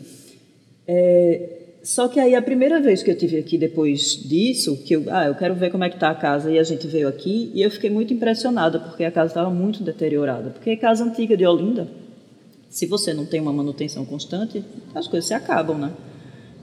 É, 0.87 1.51
só 1.82 2.06
que 2.06 2.20
aí 2.20 2.34
a 2.36 2.42
primeira 2.42 2.80
vez 2.80 3.02
que 3.02 3.10
eu 3.10 3.16
tive 3.18 3.36
aqui 3.36 3.58
depois 3.58 4.16
disso, 4.16 4.76
que 4.84 4.94
eu, 4.94 5.04
ah, 5.08 5.26
eu 5.26 5.34
quero 5.34 5.54
ver 5.54 5.70
como 5.70 5.82
é 5.82 5.88
que 5.88 5.96
está 5.96 6.10
a 6.10 6.14
casa 6.14 6.50
e 6.50 6.58
a 6.58 6.62
gente 6.62 6.86
veio 6.86 7.08
aqui 7.08 7.50
e 7.52 7.62
eu 7.62 7.70
fiquei 7.70 7.90
muito 7.90 8.14
impressionada 8.14 8.78
porque 8.78 9.02
a 9.02 9.10
casa 9.10 9.32
estava 9.32 9.50
muito 9.50 9.82
deteriorada, 9.82 10.50
porque 10.50 10.70
a 10.70 10.76
casa 10.76 11.04
antiga 11.04 11.36
de 11.36 11.44
Olinda, 11.44 11.88
se 12.70 12.86
você 12.86 13.12
não 13.12 13.26
tem 13.26 13.40
uma 13.40 13.52
manutenção 13.52 14.04
constante, 14.04 14.64
as 14.94 15.08
coisas 15.08 15.26
se 15.26 15.34
acabam, 15.34 15.76
né? 15.76 15.92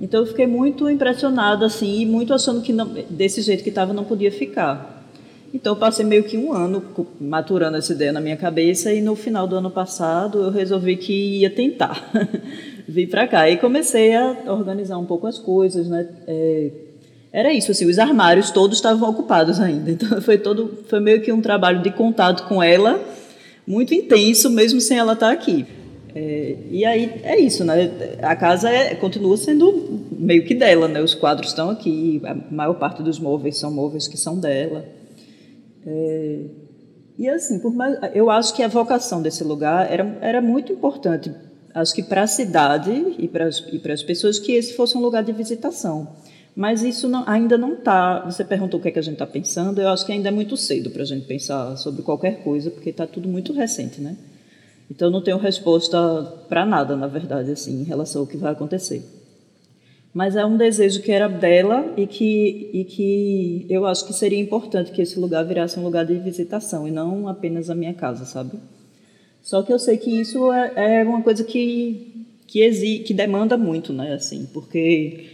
Então 0.02 0.22
eu 0.22 0.26
fiquei 0.26 0.48
muito 0.48 0.90
impressionada 0.90 1.66
assim, 1.66 2.02
e 2.02 2.06
muito 2.06 2.34
achando 2.34 2.62
que 2.62 2.72
não, 2.72 2.88
desse 3.10 3.42
jeito 3.42 3.62
que 3.62 3.70
estava 3.70 3.94
não 3.94 4.06
podia 4.06 4.32
ficar. 4.32 5.06
Então 5.54 5.74
eu 5.74 5.78
passei 5.80 6.06
meio 6.06 6.24
que 6.24 6.38
um 6.38 6.54
ano 6.54 6.82
maturando 7.20 7.76
essa 7.76 7.92
ideia 7.92 8.14
na 8.14 8.22
minha 8.22 8.38
cabeça 8.38 8.94
e 8.94 9.02
no 9.02 9.16
final 9.16 9.48
do 9.48 9.56
ano 9.56 9.70
passado 9.70 10.44
eu 10.44 10.52
resolvi 10.52 10.96
que 10.96 11.40
ia 11.40 11.50
tentar. 11.50 12.10
vim 12.90 13.08
para 13.08 13.28
cá 13.28 13.50
e 13.50 13.58
comecei 13.58 14.16
a 14.16 14.36
organizar 14.48 14.98
um 14.98 15.06
pouco 15.06 15.28
as 15.28 15.38
coisas, 15.38 15.88
né? 15.88 16.08
É, 16.28 16.72
era 17.32 17.54
isso, 17.54 17.72
assim, 17.72 17.86
os 17.86 18.00
armários 18.00 18.50
todos 18.50 18.78
estavam 18.78 19.10
ocupados 19.10 19.60
ainda. 19.60 19.92
Então 19.92 20.20
foi 20.22 20.38
todo, 20.38 20.80
foi 20.88 21.00
meio 21.00 21.22
que 21.22 21.32
um 21.32 21.42
trabalho 21.42 21.82
de 21.82 21.92
contato 21.92 22.48
com 22.48 22.62
ela, 22.62 23.00
muito 23.66 23.94
intenso, 23.94 24.50
mesmo 24.50 24.82
sem 24.82 24.98
ela 24.98 25.14
estar 25.14 25.32
aqui. 25.32 25.66
É, 26.16 26.56
e 26.72 26.84
aí 26.84 27.22
é 27.24 27.40
isso, 27.40 27.64
né? 27.64 27.92
A 28.24 28.36
casa 28.36 28.68
é, 28.70 28.96
continua 28.96 29.38
sendo 29.38 30.02
meio 30.12 30.44
que 30.44 30.56
dela, 30.56 30.88
né? 30.88 31.02
Os 31.02 31.14
quadros 31.14 31.50
estão 31.50 31.70
aqui, 31.70 32.20
a 32.26 32.36
maior 32.52 32.74
parte 32.74 33.04
dos 33.04 33.20
móveis 33.20 33.58
são 33.58 33.72
móveis 33.72 34.08
que 34.08 34.18
são 34.18 34.40
dela. 34.40 34.86
É, 35.86 36.40
e 37.18 37.30
assim, 37.30 37.60
por 37.60 37.74
mais, 37.76 37.96
eu 38.16 38.32
acho 38.32 38.56
que 38.56 38.64
a 38.64 38.68
vocação 38.68 39.22
desse 39.22 39.44
lugar 39.44 39.92
era, 39.92 40.18
era 40.22 40.42
muito 40.42 40.74
importante 40.74 41.32
acho 41.74 41.94
que 41.94 42.04
para 42.04 42.24
a 42.24 42.28
cidade 42.28 43.16
e 43.18 43.28
para, 43.28 43.46
as, 43.46 44.04
pessoas 44.04 44.40
que 44.40 44.52
esse 44.52 44.74
fosse 44.74 44.98
um 44.98 45.02
lugar 45.02 45.24
de 45.24 45.32
visitação. 45.32 46.16
Mas 46.56 46.84
isso 46.84 47.08
não, 47.08 47.24
ainda 47.28 47.58
não 47.58 47.74
está. 47.74 48.26
Você 48.26 48.44
perguntou 48.44 48.80
o 48.80 48.84
que, 48.84 48.90
é 48.90 48.92
que 48.92 49.00
a 49.00 49.04
gente 49.04 49.14
está 49.14 49.28
pensando. 49.28 49.80
Eu 49.80 49.90
acho 49.90 50.06
que 50.06 50.12
ainda 50.12 50.30
é 50.30 50.32
muito 50.32 50.58
cedo 50.58 50.90
para 50.90 51.04
a 51.04 51.06
gente 51.06 51.26
pensar 51.26 51.78
sobre 51.78 52.02
qualquer 52.02 52.44
coisa, 52.44 52.70
porque 52.70 52.90
está 52.90 53.08
tudo 53.08 53.30
muito 53.30 53.54
recente, 53.54 54.02
né? 54.02 54.18
Então 54.90 55.10
não 55.10 55.22
tenho 55.22 55.38
resposta 55.38 55.98
para 56.50 56.66
nada, 56.66 56.96
na 56.96 57.08
verdade, 57.08 57.52
assim, 57.52 57.82
em 57.82 57.84
relação 57.84 58.22
ao 58.22 58.28
que 58.28 58.36
vai 58.36 58.52
acontecer. 58.52 59.04
Mas 60.12 60.36
é 60.36 60.44
um 60.44 60.58
desejo 60.58 61.02
que 61.02 61.12
era 61.12 61.30
dela 61.30 61.94
e 61.96 62.08
que, 62.08 62.72
e 62.74 62.84
que 62.84 63.68
eu 63.70 63.86
acho 63.86 64.06
que 64.08 64.14
seria 64.14 64.40
importante 64.40 64.92
que 64.92 65.02
esse 65.02 65.20
lugar 65.20 65.46
virasse 65.46 65.80
um 65.80 65.84
lugar 65.84 66.06
de 66.06 66.16
visitação 66.16 66.88
e 66.88 66.92
não 66.92 67.28
apenas 67.28 67.70
a 67.70 67.76
minha 67.76 67.94
casa, 67.94 68.26
sabe? 68.26 68.58
Só 69.42 69.62
que 69.64 69.72
eu 69.72 69.80
sei 69.80 69.98
que 69.98 70.10
isso 70.10 70.52
é, 70.52 71.02
é 71.02 71.04
uma 71.04 71.22
coisa 71.22 71.44
que, 71.44 72.26
que, 72.46 72.62
exige, 72.62 73.04
que 73.04 73.14
demanda 73.14 73.58
muito, 73.58 73.92
né? 73.94 74.14
Assim, 74.14 74.48
porque 74.54 75.26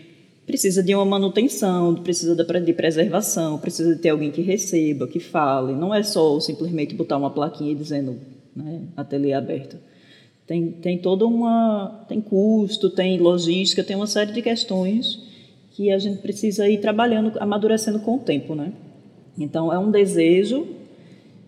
precisa 0.45 0.83
de 0.83 0.93
uma 0.93 1.05
manutenção, 1.05 1.95
precisa 1.95 2.35
de 2.35 2.73
preservação, 2.73 3.57
precisa 3.57 3.95
de 3.95 4.01
ter 4.01 4.09
alguém 4.09 4.31
que 4.31 4.41
receba, 4.41 5.07
que 5.07 5.19
fale. 5.19 5.73
Não 5.73 5.93
é 5.93 6.03
só 6.03 6.39
simplesmente 6.39 6.93
botar 6.93 7.17
uma 7.17 7.31
plaquinha 7.31 7.75
dizendo 7.75 8.17
né, 8.55 8.81
ateliê 8.95 9.33
aberto. 9.33 9.77
Tem, 10.47 10.71
tem 10.71 10.97
toda 10.99 11.25
uma. 11.25 12.05
tem 12.07 12.21
custo, 12.21 12.89
tem 12.89 13.17
logística, 13.17 13.83
tem 13.83 13.95
uma 13.95 14.05
série 14.05 14.31
de 14.31 14.41
questões 14.41 15.19
que 15.71 15.91
a 15.91 15.97
gente 15.97 16.19
precisa 16.19 16.69
ir 16.69 16.79
trabalhando, 16.79 17.33
amadurecendo 17.39 17.99
com 17.99 18.15
o 18.15 18.19
tempo, 18.19 18.53
né? 18.53 18.71
Então 19.37 19.73
é 19.73 19.79
um 19.79 19.89
desejo, 19.89 20.67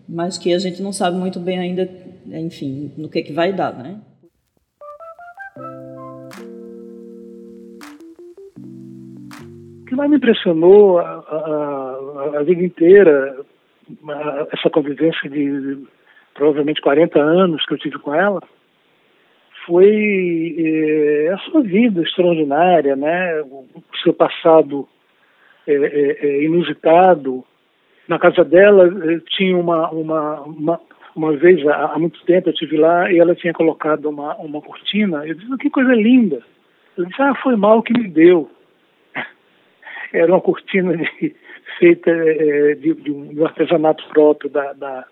mas 0.06 0.36
que 0.36 0.52
a 0.52 0.58
gente 0.58 0.82
não 0.82 0.92
sabe 0.92 1.16
muito 1.16 1.38
bem 1.38 1.58
ainda 1.58 1.88
enfim, 2.32 2.92
no 2.96 3.08
que, 3.08 3.22
que 3.22 3.32
vai 3.32 3.52
dar, 3.52 3.72
né? 3.74 4.00
O 9.80 9.84
que 9.86 9.94
mais 9.94 10.10
me 10.10 10.16
impressionou 10.16 10.98
a, 10.98 11.04
a, 11.04 12.38
a 12.40 12.42
vida 12.42 12.62
inteira, 12.62 13.44
essa 14.52 14.68
convivência 14.70 15.28
de 15.30 15.86
provavelmente 16.34 16.80
40 16.80 17.20
anos 17.20 17.64
que 17.66 17.74
eu 17.74 17.78
tive 17.78 17.98
com 17.98 18.14
ela, 18.14 18.40
foi 19.66 20.56
é, 20.58 21.32
a 21.32 21.38
sua 21.38 21.62
vida 21.62 22.00
extraordinária, 22.02 22.96
né? 22.96 23.42
o 23.42 23.66
seu 24.02 24.14
passado 24.14 24.88
é, 25.66 25.72
é, 25.74 26.44
inusitado. 26.44 27.44
Na 28.08 28.18
casa 28.18 28.42
dela 28.42 28.88
tinha 29.36 29.56
uma, 29.56 29.90
uma, 29.90 30.40
uma, 30.40 30.80
uma 31.14 31.36
vez, 31.36 31.66
há, 31.66 31.92
há 31.92 31.98
muito 31.98 32.22
tempo, 32.24 32.48
eu 32.48 32.52
estive 32.52 32.76
lá 32.76 33.10
e 33.10 33.18
ela 33.18 33.34
tinha 33.34 33.52
colocado 33.52 34.06
uma, 34.08 34.34
uma 34.36 34.60
cortina. 34.60 35.26
Eu 35.26 35.34
disse, 35.34 35.56
que 35.58 35.70
coisa 35.70 35.94
linda. 35.94 36.42
Ela 36.96 37.06
disse, 37.06 37.22
ah, 37.22 37.34
foi 37.42 37.56
mal 37.56 37.82
que 37.82 37.92
me 37.92 38.08
deu. 38.08 38.50
Era 40.12 40.32
uma 40.32 40.40
cortina 40.40 40.96
de, 40.96 41.34
feita 41.78 42.10
é, 42.10 42.74
de, 42.74 42.94
de, 42.94 43.10
um, 43.10 43.44
artesanato 43.44 44.06
próprio 44.08 44.50
da, 44.50 44.72
da, 44.72 45.04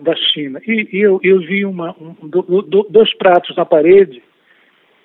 da 0.00 0.16
China. 0.16 0.60
E, 0.66 0.88
e 0.92 1.00
eu, 1.00 1.20
eu 1.22 1.38
vi 1.40 1.64
uma, 1.64 1.94
um, 2.00 2.14
do, 2.28 2.62
do, 2.62 2.86
dois 2.90 3.12
pratos 3.14 3.56
na 3.56 3.64
parede. 3.64 4.22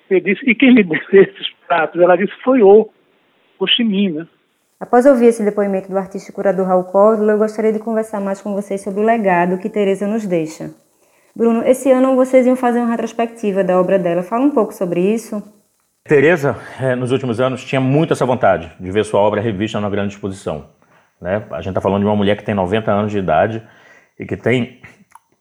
Eu 0.08 0.20
disse, 0.20 0.48
e 0.48 0.54
quem 0.54 0.74
me 0.74 0.82
deu 0.84 1.00
esses 1.12 1.50
pratos? 1.66 2.00
Ela 2.00 2.16
disse, 2.16 2.32
foi 2.42 2.62
o 2.62 2.88
Ho 3.58 3.66
Chi 3.66 3.84
Minh, 3.84 4.10
né? 4.10 4.26
Após 4.78 5.06
ouvir 5.06 5.28
esse 5.28 5.42
depoimento 5.42 5.88
do 5.90 5.96
artista 5.96 6.30
e 6.30 6.34
curador 6.34 6.66
Raul 6.66 6.84
Córdoba, 6.84 7.32
eu 7.32 7.38
gostaria 7.38 7.72
de 7.72 7.78
conversar 7.78 8.20
mais 8.20 8.42
com 8.42 8.52
vocês 8.52 8.82
sobre 8.82 9.00
o 9.00 9.02
legado 9.02 9.56
que 9.56 9.70
Teresa 9.70 10.06
nos 10.06 10.26
deixa. 10.26 10.70
Bruno, 11.34 11.62
esse 11.64 11.90
ano 11.90 12.14
vocês 12.14 12.46
iam 12.46 12.56
fazer 12.56 12.80
uma 12.80 12.90
retrospectiva 12.90 13.64
da 13.64 13.80
obra 13.80 13.98
dela. 13.98 14.22
Fala 14.22 14.44
um 14.44 14.50
pouco 14.50 14.74
sobre 14.74 15.00
isso. 15.00 15.42
Teresa, 16.04 16.56
eh, 16.78 16.94
nos 16.94 17.10
últimos 17.10 17.40
anos, 17.40 17.64
tinha 17.64 17.80
muito 17.80 18.12
essa 18.12 18.26
vontade 18.26 18.70
de 18.78 18.90
ver 18.90 19.06
sua 19.06 19.18
obra 19.20 19.40
revista 19.40 19.80
na 19.80 19.88
grande 19.88 20.12
exposição. 20.12 20.66
Né? 21.22 21.42
A 21.52 21.62
gente 21.62 21.70
está 21.70 21.80
falando 21.80 22.00
de 22.00 22.06
uma 22.06 22.16
mulher 22.16 22.36
que 22.36 22.44
tem 22.44 22.54
90 22.54 22.92
anos 22.92 23.10
de 23.10 23.18
idade 23.18 23.66
e 24.20 24.26
que 24.26 24.36
tem 24.36 24.82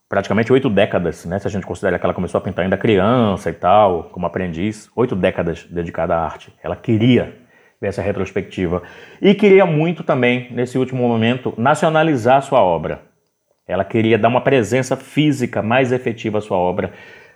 praticamente 0.08 0.52
oito 0.54 0.70
décadas, 0.70 1.26
né? 1.26 1.40
se 1.40 1.48
a 1.48 1.52
gente 1.52 1.66
considera 1.66 2.00
que 2.00 2.06
ela 2.06 2.14
começou 2.14 2.38
a 2.38 2.42
pintar 2.42 2.64
ainda 2.64 2.78
criança 2.78 3.50
e 3.50 3.54
tal, 3.54 4.06
como 4.06 4.26
aprendiz, 4.26 4.90
oito 4.96 5.14
décadas 5.14 5.66
dedicada 5.66 6.16
à 6.16 6.24
arte. 6.24 6.56
Ela 6.64 6.78
queria 6.78 7.45
dessa 7.82 8.02
retrospectiva. 8.02 8.82
E 9.22 9.34
queria 9.34 9.66
muito 9.66 10.04
também, 10.04 10.48
nesse 10.52 10.78
último 10.78 11.08
momento, 11.08 11.54
nacionalizar 11.58 12.42
sua 12.42 12.62
obra. 12.62 13.02
Ela 13.68 13.84
queria 13.84 14.18
dar 14.18 14.28
uma 14.28 14.42
presença 14.42 14.96
física 14.96 15.62
mais 15.62 15.92
efetiva 15.92 16.38
à 16.38 16.42
sua 16.42 16.58
obra 16.58 16.94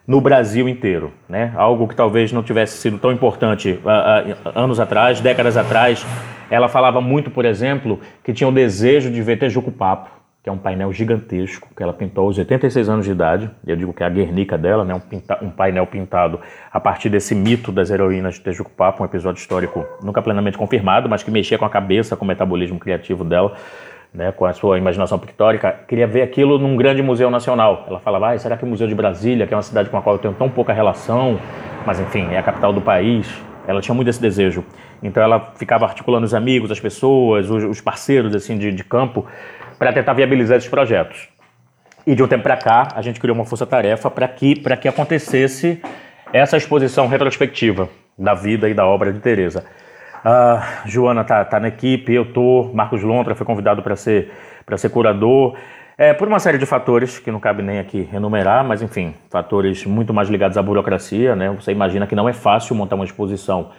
no 0.07 0.21
Brasil 0.21 0.67
inteiro, 0.67 1.13
né? 1.27 1.53
Algo 1.55 1.87
que 1.87 1.95
talvez 1.95 2.31
não 2.31 2.41
tivesse 2.41 2.77
sido 2.77 2.97
tão 2.97 3.11
importante 3.11 3.79
uh, 3.83 4.49
uh, 4.49 4.59
anos 4.59 4.79
atrás, 4.79 5.21
décadas 5.21 5.55
atrás. 5.55 6.05
Ela 6.49 6.67
falava 6.67 6.99
muito, 6.99 7.29
por 7.29 7.45
exemplo, 7.45 7.99
que 8.23 8.33
tinha 8.33 8.47
o 8.47 8.51
desejo 8.51 9.11
de 9.11 9.21
ver 9.21 9.37
Tejuco 9.37 9.71
Papo, 9.71 10.09
que 10.41 10.49
é 10.49 10.51
um 10.51 10.57
painel 10.57 10.91
gigantesco, 10.93 11.67
que 11.75 11.83
ela 11.83 11.91
pintou 11.91 12.25
aos 12.25 12.37
86 12.37 12.87
anos 12.87 13.05
de 13.05 13.11
idade. 13.11 13.51
Eu 13.67 13.75
digo 13.75 13.93
que 13.93 14.03
é 14.03 14.05
a 14.05 14.09
Guernica 14.09 14.57
dela, 14.57 14.85
né? 14.85 14.93
um, 14.93 14.99
pinta, 14.99 15.37
um 15.43 15.49
painel 15.49 15.85
pintado 15.85 16.39
a 16.71 16.79
partir 16.79 17.09
desse 17.09 17.35
mito 17.35 17.71
das 17.71 17.89
heroínas 17.89 18.35
de 18.35 18.41
Tejucupapa, 18.41 19.03
um 19.03 19.05
episódio 19.05 19.41
histórico 19.41 19.85
nunca 20.01 20.21
plenamente 20.21 20.57
confirmado, 20.57 21.09
mas 21.09 21.23
que 21.23 21.29
mexia 21.29 21.57
com 21.57 21.65
a 21.65 21.69
cabeça, 21.69 22.15
com 22.15 22.23
o 22.23 22.27
metabolismo 22.27 22.79
criativo 22.79 23.25
dela, 23.25 23.53
né? 24.13 24.31
com 24.31 24.45
a 24.45 24.53
sua 24.53 24.77
imaginação 24.77 25.19
pictórica. 25.19 25.77
Queria 25.85 26.07
ver 26.07 26.21
aquilo 26.21 26.57
num 26.57 26.77
grande 26.77 27.01
museu 27.01 27.29
nacional. 27.29 27.83
Ela 27.85 27.99
falava, 27.99 28.31
ah, 28.31 28.37
será 28.37 28.55
que 28.55 28.63
o 28.63 28.67
Museu 28.67 28.87
de 28.87 28.95
Brasília, 28.95 29.45
que 29.45 29.53
é 29.53 29.57
uma 29.57 29.63
cidade 29.63 29.89
com 29.89 29.97
a 29.97 30.01
qual 30.01 30.15
eu 30.15 30.19
tenho 30.19 30.33
tão 30.33 30.49
pouca 30.49 30.71
relação, 30.71 31.37
mas 31.85 31.99
enfim, 31.99 32.27
é 32.31 32.37
a 32.37 32.43
capital 32.43 32.71
do 32.71 32.79
país, 32.79 33.29
ela 33.67 33.81
tinha 33.81 33.93
muito 33.93 34.07
esse 34.07 34.21
desejo. 34.21 34.63
Então 35.03 35.21
ela 35.21 35.51
ficava 35.55 35.85
articulando 35.85 36.25
os 36.25 36.33
amigos, 36.33 36.71
as 36.71 36.79
pessoas, 36.79 37.49
os, 37.49 37.63
os 37.65 37.81
parceiros 37.81 38.33
assim 38.33 38.57
de, 38.57 38.71
de 38.71 38.83
campo, 38.85 39.25
para 39.79 39.93
tentar 39.93 40.13
viabilizar 40.13 40.57
esses 40.57 40.69
projetos. 40.69 41.29
E 42.05 42.13
de 42.13 42.21
um 42.21 42.27
tempo 42.27 42.43
para 42.43 42.57
cá, 42.57 42.89
a 42.93 43.01
gente 43.01 43.19
criou 43.19 43.35
uma 43.35 43.45
força-tarefa 43.45 44.11
para 44.11 44.27
que, 44.27 44.55
que 44.81 44.87
acontecesse 44.87 45.81
essa 46.33 46.57
exposição 46.57 47.07
retrospectiva 47.07 47.89
da 48.17 48.33
vida 48.33 48.69
e 48.69 48.73
da 48.73 48.85
obra 48.85 49.13
de 49.13 49.19
Teresa. 49.19 49.63
Uh, 50.19 50.87
Joana 50.87 51.23
tá, 51.23 51.45
tá 51.45 51.59
na 51.59 51.69
equipe, 51.69 52.13
eu 52.13 52.25
tô, 52.33 52.69
Marcos 52.73 53.01
Lontra 53.01 53.33
foi 53.35 53.45
convidado 53.45 53.81
para 53.81 53.95
ser, 53.95 54.31
ser 54.77 54.89
curador. 54.89 55.55
É, 55.97 56.13
por 56.13 56.27
uma 56.27 56.39
série 56.39 56.57
de 56.57 56.65
fatores 56.65 57.19
que 57.19 57.31
não 57.31 57.39
cabe 57.39 57.61
nem 57.61 57.79
aqui 57.79 58.07
enumerar, 58.13 58.63
mas 58.63 58.81
enfim, 58.81 59.13
fatores 59.29 59.85
muito 59.85 60.13
mais 60.13 60.29
ligados 60.29 60.57
à 60.57 60.61
burocracia, 60.61 61.35
né? 61.35 61.49
Você 61.51 61.71
imagina 61.71 62.07
que 62.07 62.15
não 62.15 62.27
é 62.27 62.33
fácil 62.33 62.75
montar 62.75 62.95
uma 62.95 63.03
exposição 63.03 63.71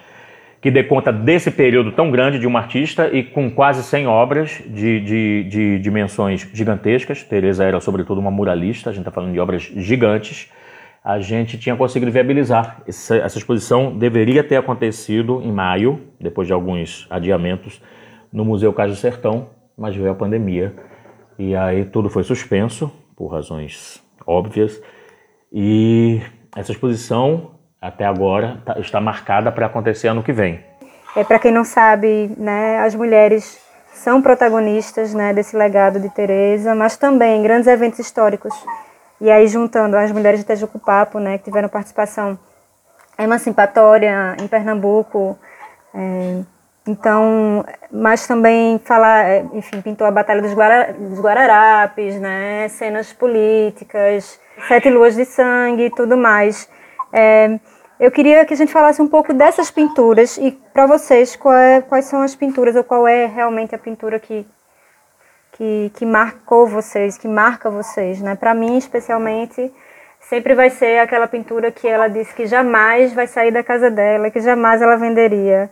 que 0.61 0.71
dê 0.71 0.85
conta 0.85 1.11
desse 1.11 1.51
período 1.51 1.93
tão 1.93 2.11
grande 2.11 2.39
de 2.39 2.47
um 2.47 2.57
artista 2.57 3.09
e 3.13 3.25
com 3.25 3.51
quase 3.51 3.83
100 3.83 4.07
obras 4.07 4.63
de, 4.67 5.01
de, 5.01 5.45
de 5.45 5.79
dimensões 5.79 6.47
gigantescas. 6.53 7.25
Teresa 7.25 7.65
era, 7.65 7.81
sobretudo, 7.81 8.21
uma 8.21 8.31
muralista, 8.31 8.91
a 8.91 8.93
gente 8.93 9.01
está 9.01 9.11
falando 9.11 9.33
de 9.33 9.41
obras 9.41 9.63
gigantes. 9.63 10.51
A 11.03 11.19
gente 11.19 11.57
tinha 11.59 11.75
conseguido 11.75 12.13
viabilizar. 12.13 12.83
Essa, 12.87 13.17
essa 13.17 13.39
exposição 13.39 13.97
deveria 13.97 14.45
ter 14.45 14.57
acontecido 14.57 15.41
em 15.43 15.51
maio, 15.51 15.99
depois 16.21 16.47
de 16.47 16.53
alguns 16.53 17.07
adiamentos, 17.09 17.81
no 18.31 18.45
Museu 18.45 18.71
Cais 18.73 18.91
do 18.91 18.97
Sertão, 18.97 19.49
mas 19.79 19.97
veio 19.97 20.11
a 20.11 20.15
pandemia. 20.15 20.75
E 21.39 21.57
aí 21.57 21.87
tudo 21.87 22.11
foi 22.11 22.23
suspenso, 22.23 22.93
por 23.17 23.29
razões 23.29 24.03
óbvias. 24.27 24.79
E 25.51 26.21
essa 26.55 26.71
exposição 26.71 27.53
até 27.81 28.05
agora 28.05 28.59
tá, 28.65 28.79
está 28.79 29.01
marcada 29.01 29.51
para 29.51 29.67
acontecer 29.67 30.09
ano 30.09 30.23
que 30.23 30.33
vem. 30.33 30.63
É 31.17 31.25
para 31.25 31.39
quem 31.39 31.51
não 31.51 31.65
sabe, 31.65 32.33
né, 32.37 32.79
as 32.81 32.95
mulheres 32.95 33.59
são 33.93 34.23
protagonistas, 34.23 35.13
né, 35.13 35.33
desse 35.33 35.57
legado 35.57 35.99
de 35.99 36.09
Teresa, 36.11 36.75
mas 36.75 36.97
também 36.97 37.43
grandes 37.43 37.67
eventos 37.67 37.99
históricos. 37.99 38.55
E 39.21 39.31
aí 39.31 39.47
juntando 39.49 39.97
as 39.97 40.13
mulheres 40.13 40.41
de 40.41 40.47
Tejucupapo, 40.47 41.19
né, 41.19 41.39
que 41.39 41.45
tiveram 41.45 41.69
participação 41.69 42.39
emancipatória 43.19 44.37
em 44.41 44.47
Pernambuco, 44.47 45.39
é, 45.95 46.41
então, 46.87 47.65
mas 47.93 48.27
também 48.27 48.79
falar, 48.79 49.25
é, 49.29 49.45
enfim, 49.53 49.81
pintou 49.81 50.07
a 50.07 50.11
Batalha 50.11 50.41
dos, 50.41 50.53
Guara, 50.53 50.93
dos 50.93 51.21
Guararapes, 51.21 52.19
né, 52.19 52.69
cenas 52.69 53.13
políticas, 53.13 54.41
Sete 54.67 54.89
Luas 54.89 55.15
de 55.15 55.25
Sangue 55.25 55.87
e 55.87 55.91
tudo 55.91 56.17
mais. 56.17 56.69
É, 57.13 57.59
eu 57.99 58.11
queria 58.11 58.45
que 58.47 58.55
a 58.55 58.57
gente 58.57 58.73
falasse 58.73 59.03
um 59.03 59.09
pouco 59.09 59.35
dessas 59.35 59.71
pinturas 59.71 60.39
e 60.39 60.53
para 60.73 60.87
vocês 60.87 61.39
é, 61.55 61.83
quais 61.83 62.07
são 62.07 62.23
as 62.23 62.35
pinturas 62.35 62.75
ou 62.75 62.83
qual 62.83 63.07
é 63.07 63.27
realmente 63.27 63.75
a 63.75 63.79
pintura 63.79 64.19
que, 64.19 64.47
que, 65.53 65.93
que 65.95 66.07
marcou 66.07 66.67
vocês, 66.67 67.19
que 67.19 67.29
marca 67.29 67.69
vocês. 67.69 68.21
Né? 68.23 68.35
Para 68.35 68.55
mim, 68.55 68.79
especialmente, 68.79 69.71
sempre 70.21 70.55
vai 70.55 70.71
ser 70.71 71.01
aquela 71.01 71.27
pintura 71.27 71.71
que 71.71 71.87
ela 71.87 72.09
disse 72.09 72.35
que 72.35 72.47
jamais 72.47 73.13
vai 73.13 73.27
sair 73.27 73.51
da 73.51 73.63
casa 73.63 73.91
dela, 73.91 74.31
que 74.31 74.41
jamais 74.41 74.81
ela 74.81 74.97
venderia, 74.97 75.71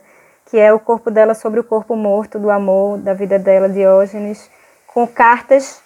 que 0.50 0.58
é 0.58 0.72
o 0.72 0.78
corpo 0.78 1.10
dela 1.10 1.32
sobre 1.32 1.60
o 1.60 1.64
corpo 1.64 1.96
morto 1.96 2.38
do 2.38 2.50
amor 2.50 2.98
da 2.98 3.14
vida 3.14 3.38
dela, 3.38 3.68
Diógenes, 3.68 4.50
com 4.86 5.06
cartas 5.06 5.80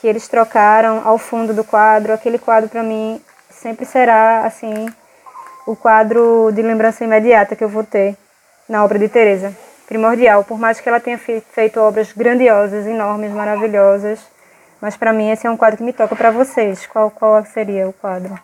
que 0.00 0.06
eles 0.06 0.28
trocaram 0.28 1.02
ao 1.04 1.16
fundo 1.16 1.54
do 1.54 1.64
quadro. 1.64 2.12
Aquele 2.12 2.38
quadro, 2.38 2.68
para 2.68 2.82
mim, 2.82 3.20
sempre 3.60 3.84
será 3.84 4.44
assim 4.46 4.86
o 5.66 5.76
quadro 5.76 6.50
de 6.52 6.62
lembrança 6.62 7.04
imediata 7.04 7.54
que 7.54 7.62
eu 7.62 7.68
vou 7.68 7.84
ter 7.84 8.16
na 8.68 8.84
obra 8.84 8.98
de 8.98 9.08
Teresa. 9.08 9.54
Primordial, 9.86 10.44
por 10.44 10.58
mais 10.58 10.80
que 10.80 10.88
ela 10.88 11.00
tenha 11.00 11.18
feito 11.18 11.80
obras 11.80 12.12
grandiosas, 12.12 12.86
enormes, 12.86 13.32
maravilhosas, 13.32 14.20
mas 14.80 14.96
para 14.96 15.12
mim 15.12 15.30
esse 15.30 15.46
é 15.46 15.50
um 15.50 15.56
quadro 15.56 15.78
que 15.78 15.82
me 15.82 15.92
toca 15.92 16.14
para 16.14 16.30
vocês. 16.30 16.86
Qual 16.86 17.10
qual 17.10 17.44
seria 17.44 17.88
o 17.88 17.92
quadro? 17.92 18.38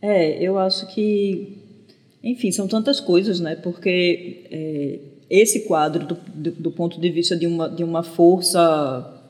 É, 0.00 0.42
eu 0.42 0.58
acho 0.58 0.86
que, 0.86 1.86
enfim, 2.22 2.52
são 2.52 2.68
tantas 2.68 3.00
coisas, 3.00 3.40
né? 3.40 3.56
Porque 3.56 4.46
é, 4.50 4.98
esse 5.28 5.66
quadro, 5.66 6.06
do, 6.06 6.14
do, 6.14 6.50
do, 6.52 6.70
ponto 6.70 7.00
de 7.00 7.10
vista 7.10 7.36
de 7.36 7.46
uma, 7.46 7.68
de 7.68 7.82
uma 7.82 8.02
força 8.02 9.23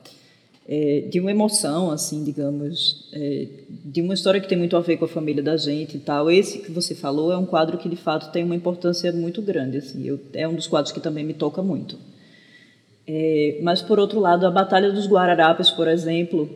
é, 0.67 1.01
de 1.11 1.19
uma 1.19 1.29
emoção, 1.29 1.91
assim, 1.91 2.23
digamos, 2.23 3.07
é, 3.13 3.47
de 3.69 4.01
uma 4.01 4.13
história 4.13 4.41
que 4.41 4.47
tem 4.47 4.57
muito 4.57 4.75
a 4.75 4.81
ver 4.81 4.97
com 4.97 5.05
a 5.05 5.07
família 5.07 5.43
da 5.43 5.55
gente 5.55 5.97
e 5.97 5.99
tal. 5.99 6.29
Esse 6.29 6.59
que 6.59 6.71
você 6.71 6.95
falou 6.95 7.31
é 7.31 7.37
um 7.37 7.45
quadro 7.45 7.77
que 7.77 7.87
de 7.87 7.95
fato 7.95 8.31
tem 8.31 8.43
uma 8.43 8.55
importância 8.55 9.11
muito 9.11 9.41
grande, 9.41 9.77
assim. 9.77 10.03
Eu, 10.05 10.19
é 10.33 10.47
um 10.47 10.55
dos 10.55 10.67
quadros 10.67 10.91
que 10.91 10.99
também 10.99 11.23
me 11.23 11.33
toca 11.33 11.61
muito. 11.61 11.97
É, 13.07 13.59
mas 13.61 13.81
por 13.83 13.99
outro 13.99 14.19
lado, 14.19 14.47
a 14.47 14.51
Batalha 14.51 14.91
dos 14.91 15.07
Guararapes, 15.07 15.69
por 15.69 15.87
exemplo, 15.87 16.49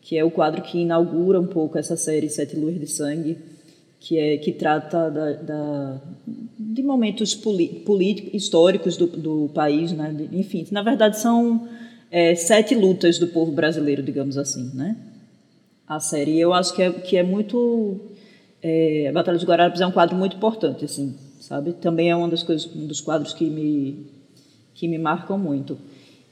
que 0.00 0.18
é 0.18 0.24
o 0.24 0.30
quadro 0.30 0.60
que 0.62 0.78
inaugura 0.78 1.40
um 1.40 1.46
pouco 1.46 1.78
essa 1.78 1.96
série 1.96 2.28
Sete 2.28 2.56
Luzes 2.56 2.80
de 2.80 2.86
Sangue, 2.88 3.38
que 4.00 4.18
é 4.18 4.36
que 4.36 4.50
trata 4.50 5.08
da, 5.08 5.32
da 5.34 6.00
de 6.58 6.82
momentos 6.82 7.36
políticos 7.36 8.34
históricos 8.34 8.96
do, 8.96 9.06
do 9.06 9.50
país, 9.54 9.92
né? 9.92 10.12
Enfim, 10.32 10.66
na 10.72 10.82
verdade 10.82 11.20
são 11.20 11.68
é, 12.12 12.34
sete 12.34 12.74
lutas 12.74 13.18
do 13.18 13.28
povo 13.28 13.50
brasileiro, 13.50 14.02
digamos 14.02 14.36
assim, 14.36 14.70
né? 14.74 14.94
A 15.88 15.98
série. 15.98 16.38
Eu 16.38 16.52
acho 16.52 16.74
que 16.74 16.82
é, 16.82 16.90
que 16.92 17.16
é 17.16 17.22
muito... 17.22 17.98
É, 18.62 19.08
a 19.08 19.12
Batalha 19.12 19.38
dos 19.38 19.46
Guararapes 19.46 19.80
é 19.80 19.86
um 19.86 19.90
quadro 19.90 20.14
muito 20.14 20.36
importante, 20.36 20.84
assim, 20.84 21.16
sabe? 21.40 21.72
Também 21.72 22.10
é 22.10 22.14
uma 22.14 22.28
das 22.28 22.42
coisas, 22.42 22.70
um 22.76 22.86
dos 22.86 23.00
quadros 23.00 23.32
que 23.32 23.48
me, 23.48 24.06
que 24.74 24.86
me 24.86 24.98
marcam 24.98 25.38
muito. 25.38 25.78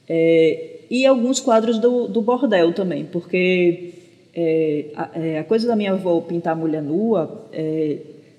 É, 0.07 0.81
e 0.89 1.05
alguns 1.05 1.39
quadros 1.39 1.79
do, 1.79 2.07
do 2.07 2.21
bordel 2.21 2.73
também, 2.73 3.05
porque 3.05 3.93
é, 4.33 4.85
a, 4.95 5.09
é, 5.15 5.39
a, 5.39 5.43
coisa 5.43 5.67
da 5.67 5.75
minha 5.75 5.93
avó 5.93 6.21
pintar 6.21 6.53
a 6.53 6.55
mulher 6.55 6.81
nua, 6.81 7.47
é, 7.51 7.97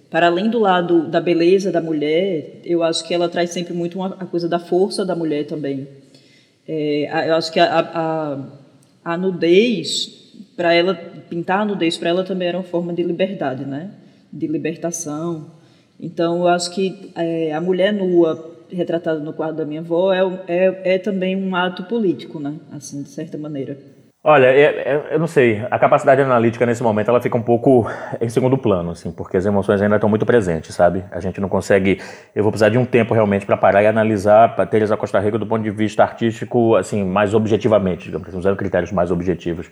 para 0.08 0.26
além 0.28 0.48
do 0.48 0.58
lado 0.58 1.08
da 1.08 1.20
beleza 1.20 1.72
da 1.72 1.82
mulher, 1.82 2.60
eu 2.64 2.82
acho 2.82 3.06
que 3.06 3.12
ela 3.12 3.28
traz 3.28 3.50
sempre 3.50 3.74
muito 3.74 3.98
uma, 3.98 4.16
a 4.18 4.26
coisa 4.26 4.48
da 4.48 4.58
força 4.58 5.04
da 5.04 5.16
mulher 5.16 5.46
também. 5.46 5.88
É, 6.66 7.28
eu 7.28 7.34
acho 7.34 7.52
que 7.52 7.60
a, 7.60 7.80
a, 7.80 8.38
a 9.04 9.16
nudez, 9.16 10.32
para 10.56 10.72
ela, 10.72 10.94
pintar 10.94 11.60
a 11.60 11.64
nudez 11.64 11.98
para 11.98 12.10
ela 12.10 12.24
também 12.24 12.48
era 12.48 12.58
uma 12.58 12.64
forma 12.64 12.92
de 12.92 13.02
liberdade, 13.02 13.64
né? 13.64 13.90
De 14.32 14.46
libertação. 14.46 15.50
Então, 16.00 16.38
eu 16.38 16.48
acho 16.48 16.70
que 16.72 17.10
é, 17.14 17.52
a 17.52 17.60
mulher 17.60 17.92
nua 17.92 18.50
retratada 18.70 19.20
no 19.20 19.32
quadro 19.32 19.56
da 19.56 19.64
minha 19.64 19.80
avó 19.80 20.12
é, 20.12 20.20
é, 20.48 20.94
é 20.94 20.98
também 20.98 21.36
um 21.36 21.54
ato 21.54 21.84
político, 21.84 22.38
né? 22.40 22.54
Assim, 22.70 23.02
de 23.02 23.08
certa 23.08 23.36
maneira. 23.36 23.78
Olha, 24.24 24.46
é, 24.46 24.62
é, 24.62 25.08
eu 25.10 25.18
não 25.18 25.26
sei, 25.26 25.66
a 25.68 25.76
capacidade 25.80 26.20
analítica 26.20 26.64
nesse 26.64 26.80
momento 26.80 27.08
ela 27.08 27.20
fica 27.20 27.36
um 27.36 27.42
pouco 27.42 27.90
em 28.20 28.28
segundo 28.28 28.56
plano, 28.56 28.92
assim, 28.92 29.10
porque 29.10 29.36
as 29.36 29.44
emoções 29.44 29.82
ainda 29.82 29.96
estão 29.96 30.08
muito 30.08 30.24
presentes, 30.24 30.76
sabe? 30.76 31.02
A 31.10 31.18
gente 31.18 31.40
não 31.40 31.48
consegue, 31.48 32.00
eu 32.32 32.44
vou 32.44 32.52
precisar 32.52 32.68
de 32.68 32.78
um 32.78 32.84
tempo 32.84 33.12
realmente 33.12 33.44
para 33.44 33.56
parar 33.56 33.82
e 33.82 33.86
analisar 33.88 34.54
a 34.56 34.64
Teresa 34.64 34.96
Costa 34.96 35.18
Rica 35.18 35.40
do 35.40 35.46
ponto 35.46 35.64
de 35.64 35.70
vista 35.72 36.04
artístico, 36.04 36.76
assim, 36.76 37.04
mais 37.04 37.34
objetivamente, 37.34 38.04
digamos 38.04 38.28
assim, 38.28 38.38
usando 38.38 38.56
critérios 38.56 38.92
mais 38.92 39.10
objetivos. 39.10 39.68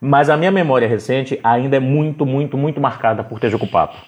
Mas 0.00 0.30
a 0.30 0.36
minha 0.38 0.50
memória 0.50 0.88
recente 0.88 1.38
ainda 1.44 1.76
é 1.76 1.80
muito, 1.80 2.24
muito, 2.24 2.56
muito 2.56 2.80
marcada 2.80 3.22
por 3.22 3.38
Tejo 3.38 3.58
Papo 3.66 3.98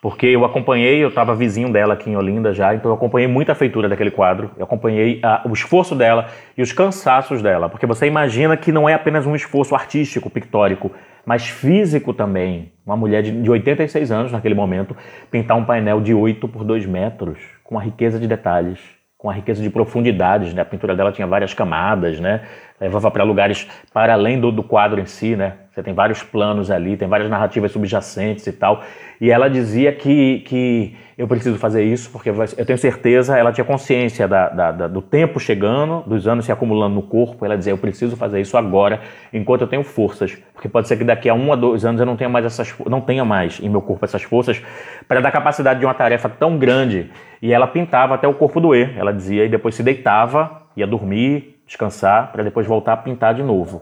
porque 0.00 0.26
eu 0.26 0.44
acompanhei, 0.44 1.02
eu 1.02 1.08
estava 1.08 1.34
vizinho 1.34 1.72
dela 1.72 1.94
aqui 1.94 2.08
em 2.08 2.16
Olinda 2.16 2.52
já, 2.52 2.74
então 2.74 2.90
eu 2.90 2.94
acompanhei 2.94 3.26
muito 3.26 3.50
a 3.50 3.54
feitura 3.54 3.88
daquele 3.88 4.10
quadro, 4.10 4.50
eu 4.56 4.64
acompanhei 4.64 5.18
a, 5.22 5.42
o 5.44 5.52
esforço 5.52 5.94
dela 5.94 6.26
e 6.56 6.62
os 6.62 6.72
cansaços 6.72 7.42
dela, 7.42 7.68
porque 7.68 7.86
você 7.86 8.06
imagina 8.06 8.56
que 8.56 8.70
não 8.70 8.88
é 8.88 8.94
apenas 8.94 9.26
um 9.26 9.34
esforço 9.34 9.74
artístico, 9.74 10.30
pictórico, 10.30 10.92
mas 11.26 11.48
físico 11.48 12.14
também. 12.14 12.72
Uma 12.86 12.96
mulher 12.96 13.22
de, 13.22 13.32
de 13.32 13.50
86 13.50 14.10
anos 14.10 14.32
naquele 14.32 14.54
momento, 14.54 14.96
pintar 15.30 15.56
um 15.56 15.64
painel 15.64 16.00
de 16.00 16.14
8 16.14 16.46
por 16.48 16.64
2 16.64 16.86
metros, 16.86 17.38
com 17.64 17.78
a 17.78 17.82
riqueza 17.82 18.18
de 18.18 18.26
detalhes, 18.26 18.78
com 19.18 19.28
a 19.28 19.32
riqueza 19.32 19.60
de 19.60 19.68
profundidades, 19.68 20.54
né? 20.54 20.62
A 20.62 20.64
pintura 20.64 20.94
dela 20.94 21.10
tinha 21.10 21.26
várias 21.26 21.52
camadas, 21.52 22.20
né? 22.20 22.42
Levava 22.80 23.10
para 23.10 23.24
lugares 23.24 23.68
para 23.92 24.12
além 24.12 24.40
do, 24.40 24.52
do 24.52 24.62
quadro 24.62 25.00
em 25.00 25.06
si, 25.06 25.34
né? 25.34 25.54
Você 25.78 25.82
tem 25.84 25.94
vários 25.94 26.24
planos 26.24 26.72
ali, 26.72 26.96
tem 26.96 27.06
várias 27.06 27.30
narrativas 27.30 27.70
subjacentes 27.70 28.44
e 28.48 28.52
tal. 28.52 28.82
E 29.20 29.30
ela 29.30 29.48
dizia 29.48 29.92
que, 29.92 30.40
que 30.40 30.96
eu 31.16 31.28
preciso 31.28 31.56
fazer 31.56 31.84
isso 31.84 32.10
porque 32.10 32.30
eu 32.30 32.66
tenho 32.66 32.78
certeza, 32.78 33.38
ela 33.38 33.52
tinha 33.52 33.64
consciência 33.64 34.26
da, 34.26 34.48
da, 34.48 34.72
da, 34.72 34.88
do 34.88 35.00
tempo 35.00 35.38
chegando, 35.38 36.02
dos 36.04 36.26
anos 36.26 36.46
se 36.46 36.50
acumulando 36.50 36.96
no 36.96 37.02
corpo. 37.02 37.44
Ela 37.44 37.56
dizia: 37.56 37.72
Eu 37.72 37.78
preciso 37.78 38.16
fazer 38.16 38.40
isso 38.40 38.56
agora, 38.56 39.00
enquanto 39.32 39.60
eu 39.60 39.68
tenho 39.68 39.84
forças. 39.84 40.36
Porque 40.52 40.68
pode 40.68 40.88
ser 40.88 40.96
que 40.96 41.04
daqui 41.04 41.28
a 41.28 41.34
um 41.34 41.52
a 41.52 41.54
dois 41.54 41.84
anos 41.84 42.00
eu 42.00 42.06
não 42.06 42.16
tenha 42.16 42.28
mais 42.28 42.44
essas 42.44 42.74
não 42.84 43.00
tenha 43.00 43.24
mais 43.24 43.60
em 43.60 43.68
meu 43.68 43.80
corpo 43.80 44.04
essas 44.04 44.24
forças 44.24 44.60
para 45.06 45.20
dar 45.20 45.30
capacidade 45.30 45.78
de 45.78 45.86
uma 45.86 45.94
tarefa 45.94 46.28
tão 46.28 46.58
grande. 46.58 47.08
E 47.40 47.52
ela 47.52 47.68
pintava 47.68 48.16
até 48.16 48.26
o 48.26 48.34
corpo 48.34 48.58
doer, 48.58 48.98
ela 48.98 49.12
dizia, 49.12 49.44
e 49.44 49.48
depois 49.48 49.76
se 49.76 49.82
deitava, 49.84 50.60
ia 50.76 50.88
dormir, 50.88 51.60
descansar, 51.64 52.32
para 52.32 52.42
depois 52.42 52.66
voltar 52.66 52.94
a 52.94 52.96
pintar 52.96 53.32
de 53.32 53.44
novo. 53.44 53.80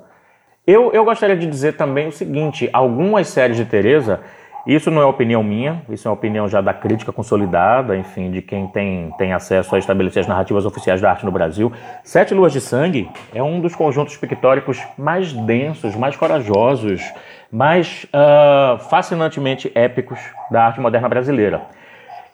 Eu, 0.66 0.92
eu 0.92 1.04
gostaria 1.04 1.36
de 1.36 1.46
dizer 1.46 1.76
também 1.76 2.08
o 2.08 2.12
seguinte: 2.12 2.68
algumas 2.72 3.28
séries 3.28 3.56
de 3.56 3.64
Teresa 3.64 4.20
isso 4.66 4.90
não 4.90 5.00
é 5.00 5.04
opinião 5.04 5.44
minha, 5.44 5.80
isso 5.88 6.08
é 6.08 6.10
opinião 6.10 6.48
já 6.48 6.60
da 6.60 6.74
crítica 6.74 7.12
consolidada, 7.12 7.96
enfim, 7.96 8.32
de 8.32 8.42
quem 8.42 8.66
tem, 8.66 9.14
tem 9.16 9.32
acesso 9.32 9.76
a 9.76 9.78
estabelecer 9.78 10.22
as 10.22 10.26
narrativas 10.26 10.66
oficiais 10.66 11.00
da 11.00 11.08
arte 11.08 11.24
no 11.24 11.30
Brasil. 11.30 11.72
Sete 12.02 12.34
Luas 12.34 12.52
de 12.52 12.60
Sangue 12.60 13.08
é 13.32 13.40
um 13.40 13.60
dos 13.60 13.76
conjuntos 13.76 14.16
pictóricos 14.16 14.82
mais 14.98 15.32
densos, 15.32 15.94
mais 15.94 16.16
corajosos, 16.16 17.00
mais 17.48 18.06
uh, 18.06 18.76
fascinantemente 18.90 19.70
épicos 19.72 20.18
da 20.50 20.64
arte 20.64 20.80
moderna 20.80 21.08
brasileira. 21.08 21.62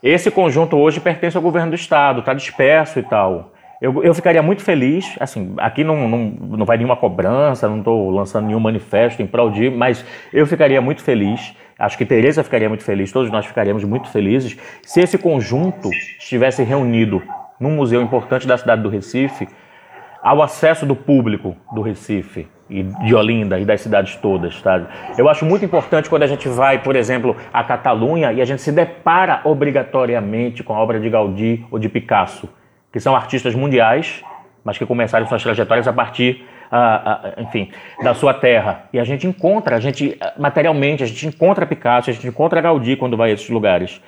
Esse 0.03 0.31
conjunto 0.31 0.79
hoje 0.79 1.01
pertence 1.01 1.37
ao 1.37 1.42
governo 1.42 1.73
do 1.73 1.77
Estado, 1.77 2.21
está 2.21 2.33
disperso 2.33 2.99
e 2.99 3.03
tal. 3.03 3.52
Eu, 3.83 4.03
eu 4.05 4.14
ficaria 4.14 4.42
muito 4.42 4.62
feliz, 4.62 5.16
assim, 5.18 5.55
aqui 5.59 5.83
não, 5.83 6.09
não, 6.09 6.18
não 6.59 6.64
vai 6.64 6.77
nenhuma 6.77 6.97
cobrança, 6.97 7.68
não 7.68 7.81
estou 7.81 8.11
lançando 8.11 8.47
nenhum 8.47 8.61
manifesto 8.61 9.21
em 9.21 9.27
prol 9.27 9.51
de, 9.51 9.68
mas 9.68 10.05
eu 10.33 10.47
ficaria 10.47 10.81
muito 10.81 11.03
feliz 11.03 11.55
Acho 11.83 11.99
que 11.99 12.05
Teresa 12.05 12.45
ficaria 12.45 12.68
muito 12.68 12.85
feliz, 12.85 13.11
todos 13.11 13.29
nós 13.29 13.45
ficaríamos 13.45 13.83
muito 13.83 14.09
felizes 14.09 14.57
se 14.85 15.01
esse 15.01 15.18
conjunto 15.18 15.88
estivesse 16.16 16.62
reunido 16.62 17.21
num 17.59 17.73
museu 17.73 18.01
importante 18.01 18.47
da 18.47 18.57
cidade 18.57 18.83
do 18.83 18.88
Recife, 18.88 19.49
ao 20.23 20.40
acesso 20.40 20.87
do 20.87 20.95
público 20.95 21.57
do 21.75 21.83
Recife 21.83 22.47
e 22.71 22.85
de 22.85 23.14
Olinda 23.16 23.59
e 23.59 23.64
das 23.64 23.81
cidades 23.81 24.14
todas, 24.14 24.62
tá? 24.62 24.87
Eu 25.18 25.29
acho 25.29 25.45
muito 25.45 25.64
importante 25.64 26.09
quando 26.09 26.23
a 26.23 26.29
gente 26.29 26.49
vai, 26.49 26.81
por 26.81 26.95
exemplo, 26.95 27.35
à 27.53 27.64
Catalunha 27.64 28.33
e 28.33 28.40
a 28.40 28.45
gente 28.45 28.62
se 28.62 28.71
depara 28.71 29.40
obrigatoriamente 29.42 30.62
com 30.62 30.73
a 30.73 30.79
obra 30.79 31.01
de 31.01 31.11
Gaudí 31.11 31.66
ou 31.68 31.81
de 31.81 31.88
Picasso, 31.88 32.49
que 32.92 33.00
são 33.00 33.16
artistas 33.16 33.55
mundiais, 33.55 34.22
mas 34.62 34.78
que 34.78 34.87
começaram 34.87 35.26
suas 35.26 35.42
trajetórias 35.42 35.88
a 35.88 35.92
partir 35.92 36.44
enfim, 37.38 37.70
da 38.02 38.14
sua 38.14 38.33
terra. 38.33 38.85
E 38.92 38.98
a 38.98 39.05
gente 39.05 39.26
encontra, 39.26 39.76
a 39.76 39.81
gente 39.81 40.18
materialmente, 40.38 41.02
a 41.02 41.07
gente 41.07 41.26
encontra 41.26 41.66
Picasso, 41.66 42.11
a 42.11 42.12
gente 42.12 42.26
encontra 42.26 42.61
Gaudí 42.61 42.96
quando 42.96 43.16
vai 43.16 43.31
a 43.31 43.35
esses 43.35 43.48
lugares. 43.50 44.00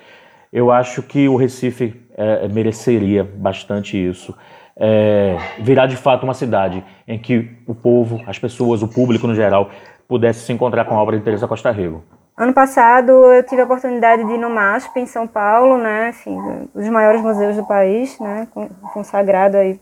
Eu 0.53 0.71
acho 0.71 1.03
que 1.03 1.29
o 1.29 1.37
Recife 1.37 1.95
é, 2.17 2.49
mereceria 2.49 3.25
bastante 3.25 3.97
isso. 3.97 4.35
É, 4.77 5.37
virar 5.59 5.87
de 5.87 5.97
fato 5.97 6.25
uma 6.25 6.35
cidade 6.35 6.83
em 7.07 7.19
que 7.19 7.51
o 7.67 7.75
povo, 7.75 8.23
as 8.27 8.39
pessoas, 8.39 8.83
o 8.83 8.89
público 8.89 9.27
no 9.27 9.35
geral, 9.35 9.71
pudesse 10.09 10.41
se 10.41 10.53
encontrar 10.53 10.85
com 10.85 10.95
a 10.95 11.03
obra 11.03 11.19
de 11.19 11.25
Teresa 11.25 11.47
Costa 11.47 11.71
Rego. 11.71 12.03
Ano 12.37 12.53
passado 12.53 13.13
eu 13.33 13.43
tive 13.45 13.63
a 13.63 13.65
oportunidade 13.65 14.25
de 14.25 14.33
ir 14.33 14.39
no 14.39 14.51
MASP 14.51 14.99
em 14.99 15.07
São 15.07 15.27
Paulo, 15.27 15.79
né, 15.79 16.09
assim, 16.09 16.37
um 16.37 16.69
dos 16.75 16.89
maiores 16.89 17.21
museus 17.21 17.55
do 17.55 17.65
país, 17.65 18.19
né, 18.19 18.49
consagrado 18.93 19.57
aí 19.57 19.81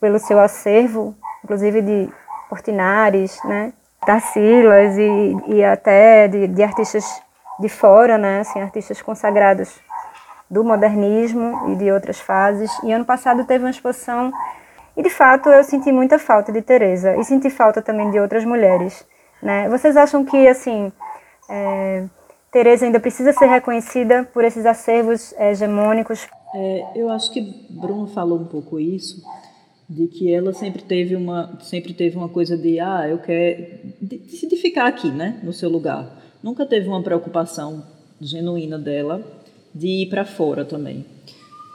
pelo 0.00 0.18
seu 0.18 0.38
acervo 0.38 1.16
inclusive 1.42 1.82
de 1.82 2.08
Portinares, 2.48 3.38
né? 3.44 3.72
Tarsilas 4.04 4.96
e, 4.98 5.36
e 5.46 5.64
até 5.64 6.28
de, 6.28 6.46
de, 6.48 6.62
artistas 6.62 7.22
de 7.58 7.68
fora, 7.68 8.18
né? 8.18 8.40
Assim, 8.40 8.60
artistas 8.60 9.00
consagrados 9.00 9.80
do 10.50 10.64
modernismo 10.64 11.70
e 11.70 11.76
de 11.76 11.90
outras 11.90 12.20
fases. 12.20 12.70
E 12.82 12.92
ano 12.92 13.04
passado 13.04 13.44
teve 13.44 13.64
uma 13.64 13.70
exposição 13.70 14.32
e 14.96 15.02
de 15.02 15.08
fato 15.08 15.48
eu 15.48 15.64
senti 15.64 15.90
muita 15.90 16.18
falta 16.18 16.52
de 16.52 16.60
Teresa 16.60 17.16
e 17.16 17.24
senti 17.24 17.48
falta 17.48 17.80
também 17.80 18.10
de 18.10 18.20
outras 18.20 18.44
mulheres, 18.44 19.06
né? 19.42 19.68
Vocês 19.68 19.96
acham 19.96 20.24
que 20.24 20.46
assim 20.48 20.92
é, 21.48 22.08
Teresa 22.50 22.84
ainda 22.84 23.00
precisa 23.00 23.32
ser 23.32 23.46
reconhecida 23.46 24.24
por 24.32 24.44
esses 24.44 24.66
acervos 24.66 25.32
hegemônicos? 25.38 26.26
É, 26.54 26.84
eu 26.94 27.08
acho 27.08 27.32
que 27.32 27.40
Bruno 27.70 28.06
falou 28.08 28.38
um 28.38 28.44
pouco 28.44 28.78
isso 28.78 29.22
de 29.88 30.06
que 30.06 30.32
ela 30.32 30.52
sempre 30.52 30.82
teve 30.82 31.16
uma 31.16 31.58
sempre 31.60 31.92
teve 31.92 32.16
uma 32.16 32.28
coisa 32.28 32.56
de 32.56 32.78
ah 32.78 33.06
eu 33.08 33.18
quero 33.18 33.94
de, 34.00 34.18
de 34.18 34.56
ficar 34.56 34.86
aqui 34.86 35.10
né 35.10 35.40
no 35.42 35.52
seu 35.52 35.68
lugar. 35.68 36.22
Nunca 36.42 36.66
teve 36.66 36.88
uma 36.88 37.02
preocupação 37.02 37.82
genuína 38.20 38.78
dela 38.78 39.22
de 39.74 40.02
ir 40.02 40.08
para 40.08 40.24
fora 40.24 40.64
também. 40.64 41.04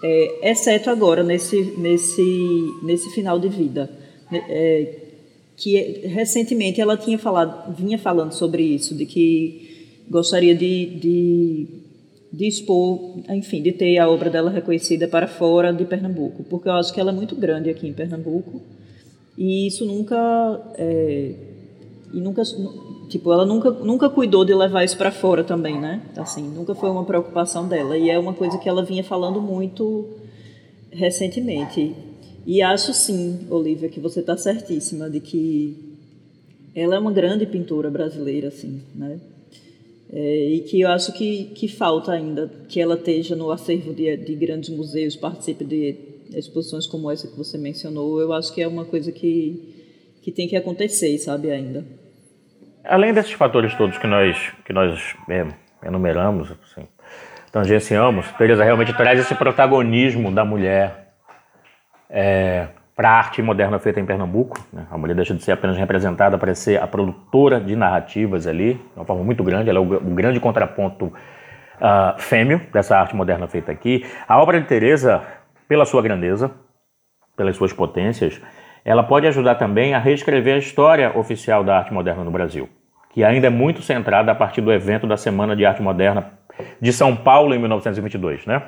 É, 0.04 0.52
exceto 0.52 0.90
agora 0.90 1.24
nesse 1.24 1.60
nesse 1.78 2.80
nesse 2.84 3.10
final 3.12 3.40
de 3.40 3.50
vida. 3.50 3.90
É, 4.32 5.07
que 5.58 5.76
recentemente 6.08 6.80
ela 6.80 6.96
tinha 6.96 7.18
falado 7.18 7.76
vinha 7.76 7.98
falando 7.98 8.32
sobre 8.32 8.64
isso 8.64 8.96
de 8.96 9.06
que 9.06 10.06
gostaria 10.10 10.56
de, 10.56 10.86
de 10.86 11.68
de 12.32 12.46
expor, 12.46 13.20
enfim, 13.30 13.62
de 13.62 13.72
ter 13.72 13.98
a 13.98 14.08
obra 14.08 14.30
dela 14.30 14.52
reconhecida 14.52 15.08
para 15.08 15.28
fora 15.28 15.74
de 15.74 15.86
Pernambuco, 15.86 16.44
porque 16.44 16.70
eu 16.70 16.74
acho 16.74 16.94
que 16.94 17.00
ela 17.00 17.12
é 17.12 17.14
muito 17.14 17.36
grande 17.36 17.70
aqui 17.70 17.88
em 17.88 17.94
Pernambuco 17.94 18.62
e 19.38 19.66
isso 19.66 19.86
nunca 19.86 20.62
é, 20.78 21.34
e 22.14 22.20
nunca 22.20 22.44
tipo 23.10 23.32
ela 23.32 23.46
nunca 23.46 23.72
nunca 23.72 24.10
cuidou 24.10 24.46
de 24.46 24.54
levar 24.54 24.84
isso 24.84 24.98
para 24.98 25.12
fora 25.12 25.44
também, 25.44 25.80
né? 25.80 26.02
Assim, 26.16 26.44
nunca 26.48 26.76
foi 26.76 26.90
uma 26.90 27.06
preocupação 27.06 27.68
dela 27.68 27.98
e 27.98 28.10
é 28.10 28.20
uma 28.20 28.34
coisa 28.34 28.58
que 28.58 28.70
ela 28.70 28.84
vinha 28.84 29.04
falando 29.04 29.42
muito 29.42 30.08
recentemente. 30.92 31.96
E 32.48 32.62
acho 32.62 32.94
sim, 32.94 33.46
Olivia, 33.50 33.90
que 33.90 34.00
você 34.00 34.22
está 34.22 34.38
certíssima 34.38 35.10
de 35.10 35.20
que 35.20 35.98
ela 36.74 36.96
é 36.96 37.00
uma 37.00 37.12
grande 37.12 37.46
pintora 37.46 37.92
brasileira, 37.92 38.48
assim, 38.48 38.82
né? 38.96 39.20
É, 40.10 40.46
e 40.52 40.62
que 40.62 40.80
eu 40.80 40.90
acho 40.90 41.12
que, 41.12 41.52
que 41.54 41.68
falta 41.68 42.14
ainda 42.14 42.50
que 42.70 42.80
ela 42.80 42.96
esteja 42.96 43.36
no 43.36 43.52
acervo 43.52 43.94
de, 43.94 44.16
de 44.16 44.34
grandes 44.36 44.70
museus, 44.70 45.18
participe 45.18 45.66
de 45.66 45.98
exposições 46.34 46.88
como 46.88 47.12
essa 47.12 47.28
que 47.28 47.38
você 47.38 47.58
mencionou. 47.58 48.22
Eu 48.22 48.32
acho 48.32 48.54
que 48.54 48.62
é 48.62 48.68
uma 48.68 48.86
coisa 48.86 49.12
que, 49.12 49.76
que 50.22 50.32
tem 50.32 50.48
que 50.48 50.56
acontecer, 50.56 51.18
sabe, 51.18 51.52
ainda. 51.52 51.84
Além 52.82 53.14
desses 53.14 53.34
fatores 53.34 53.76
todos 53.76 53.98
que 53.98 54.08
nós, 54.08 54.38
que 54.66 54.72
nós 54.72 54.98
é, 55.30 55.46
enumeramos, 55.86 56.50
assim, 56.64 56.88
tangenciamos, 57.52 58.26
Teresa 58.38 58.64
realmente 58.64 58.96
traz 58.96 59.20
esse 59.20 59.36
protagonismo 59.36 60.32
da 60.32 60.46
mulher 60.46 61.07
é, 62.10 62.68
para 62.96 63.10
a 63.10 63.14
arte 63.14 63.42
moderna 63.42 63.78
feita 63.78 64.00
em 64.00 64.06
Pernambuco. 64.06 64.60
Né? 64.74 64.86
A 64.90 64.98
mulher 64.98 65.16
deixa 65.16 65.34
de 65.34 65.44
ser 65.44 65.52
apenas 65.52 65.78
representada 65.78 66.38
para 66.38 66.54
ser 66.56 66.82
a 66.82 66.88
produtora 66.88 67.60
de 67.60 67.76
narrativas 67.76 68.48
ali, 68.48 68.74
de 68.74 68.82
uma 68.96 69.06
forma 69.06 69.24
muito 69.24 69.44
grande. 69.44 69.70
Ela 69.70 69.80
é 69.80 69.82
o, 69.82 69.96
o 69.98 70.16
grande 70.16 70.40
contraponto 70.40 71.06
uh, 71.06 72.20
fêmeo 72.20 72.62
dessa 72.74 72.98
arte 72.98 73.16
moderna 73.16 73.48
feita 73.48 73.72
aqui. 73.72 74.06
A 74.28 74.42
obra 74.42 74.60
de 74.60 74.68
Teresa, 74.68 75.22
pela 75.68 75.86
sua 75.86 76.02
grandeza, 76.02 76.52
pelas 77.36 77.56
suas 77.56 77.72
potências, 77.72 78.42
ela 78.84 79.04
pode 79.04 79.28
ajudar 79.28 79.56
também 79.56 79.94
a 79.94 80.00
reescrever 80.00 80.56
a 80.56 80.58
história 80.58 81.16
oficial 81.16 81.64
da 81.64 81.78
arte 81.78 81.94
moderna 81.94 82.24
no 82.24 82.32
Brasil, 82.32 82.68
que 83.12 83.24
ainda 83.24 83.48
é 83.48 83.50
muito 83.50 83.82
centrada 83.82 84.32
a 84.32 84.36
partir 84.36 84.62
do 84.62 84.72
evento 84.72 85.06
da 85.06 85.18
Semana 85.18 85.56
de 85.56 85.66
Arte 85.66 85.82
Moderna 85.82 86.32
de 86.82 86.92
São 86.92 87.16
Paulo 87.16 87.54
em 87.54 87.60
1922, 87.60 88.46
né? 88.46 88.64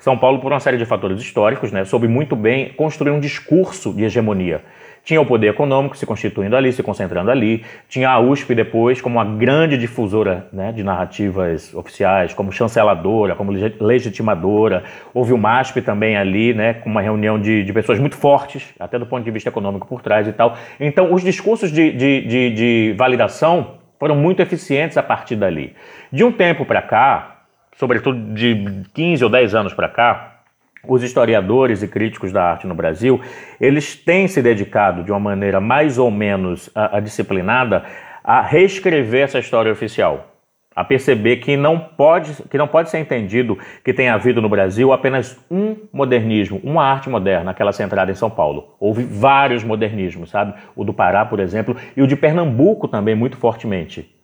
São 0.00 0.16
Paulo, 0.16 0.40
por 0.40 0.50
uma 0.50 0.60
série 0.60 0.78
de 0.78 0.86
fatores 0.86 1.20
históricos, 1.20 1.70
né, 1.70 1.84
soube 1.84 2.08
muito 2.08 2.34
bem 2.34 2.70
construir 2.70 3.10
um 3.10 3.20
discurso 3.20 3.92
de 3.92 4.04
hegemonia. 4.04 4.62
Tinha 5.04 5.20
o 5.20 5.26
poder 5.26 5.48
econômico 5.48 5.96
se 5.96 6.06
constituindo 6.06 6.56
ali, 6.56 6.72
se 6.72 6.82
concentrando 6.82 7.30
ali. 7.30 7.64
Tinha 7.88 8.10
a 8.10 8.18
USP 8.18 8.54
depois 8.54 9.00
como 9.00 9.16
uma 9.18 9.24
grande 9.24 9.76
difusora 9.76 10.46
né, 10.52 10.72
de 10.72 10.82
narrativas 10.82 11.74
oficiais, 11.74 12.34
como 12.34 12.52
chanceladora, 12.52 13.34
como 13.34 13.52
legitimadora. 13.80 14.84
Houve 15.12 15.32
o 15.32 15.38
MASP 15.38 15.80
também 15.80 16.16
ali, 16.16 16.52
né, 16.54 16.74
com 16.74 16.90
uma 16.90 17.00
reunião 17.00 17.40
de, 17.40 17.62
de 17.62 17.72
pessoas 17.72 17.98
muito 17.98 18.16
fortes, 18.16 18.74
até 18.78 18.98
do 18.98 19.06
ponto 19.06 19.24
de 19.24 19.30
vista 19.30 19.48
econômico 19.48 19.86
por 19.86 20.02
trás 20.02 20.28
e 20.28 20.32
tal. 20.32 20.56
Então, 20.78 21.12
os 21.12 21.22
discursos 21.22 21.72
de, 21.72 21.92
de, 21.92 22.20
de, 22.22 22.50
de 22.50 22.94
validação 22.96 23.78
foram 23.98 24.16
muito 24.16 24.40
eficientes 24.40 24.96
a 24.96 25.02
partir 25.02 25.36
dali. 25.36 25.74
De 26.12 26.24
um 26.24 26.32
tempo 26.32 26.64
para 26.64 26.82
cá, 26.82 27.39
sobretudo 27.80 28.34
de 28.34 28.84
15 28.92 29.24
ou 29.24 29.30
10 29.30 29.54
anos 29.54 29.72
para 29.72 29.88
cá, 29.88 30.42
os 30.86 31.02
historiadores 31.02 31.82
e 31.82 31.88
críticos 31.88 32.30
da 32.30 32.44
arte 32.44 32.66
no 32.66 32.74
Brasil, 32.74 33.18
eles 33.58 33.96
têm 33.96 34.28
se 34.28 34.42
dedicado 34.42 35.02
de 35.02 35.10
uma 35.10 35.18
maneira 35.18 35.62
mais 35.62 35.96
ou 35.96 36.10
menos 36.10 36.68
a, 36.74 36.98
a 36.98 37.00
disciplinada 37.00 37.82
a 38.22 38.42
reescrever 38.42 39.22
essa 39.22 39.38
história 39.38 39.72
oficial, 39.72 40.36
a 40.76 40.84
perceber 40.84 41.36
que 41.36 41.56
não 41.56 41.78
pode 41.78 42.34
que 42.50 42.58
não 42.58 42.68
pode 42.68 42.90
ser 42.90 42.98
entendido 42.98 43.58
que 43.82 43.94
tenha 43.94 44.12
havido 44.12 44.42
no 44.42 44.48
Brasil 44.48 44.92
apenas 44.92 45.38
um 45.50 45.74
modernismo, 45.90 46.60
uma 46.62 46.84
arte 46.84 47.08
moderna, 47.08 47.50
aquela 47.50 47.72
centrada 47.72 48.12
em 48.12 48.14
São 48.14 48.28
Paulo. 48.28 48.74
Houve 48.78 49.04
vários 49.04 49.64
modernismos, 49.64 50.28
sabe? 50.28 50.52
O 50.76 50.84
do 50.84 50.92
Pará, 50.92 51.24
por 51.24 51.40
exemplo, 51.40 51.74
e 51.96 52.02
o 52.02 52.06
de 52.06 52.14
Pernambuco 52.14 52.86
também 52.86 53.14
muito 53.14 53.38
fortemente. 53.38 54.19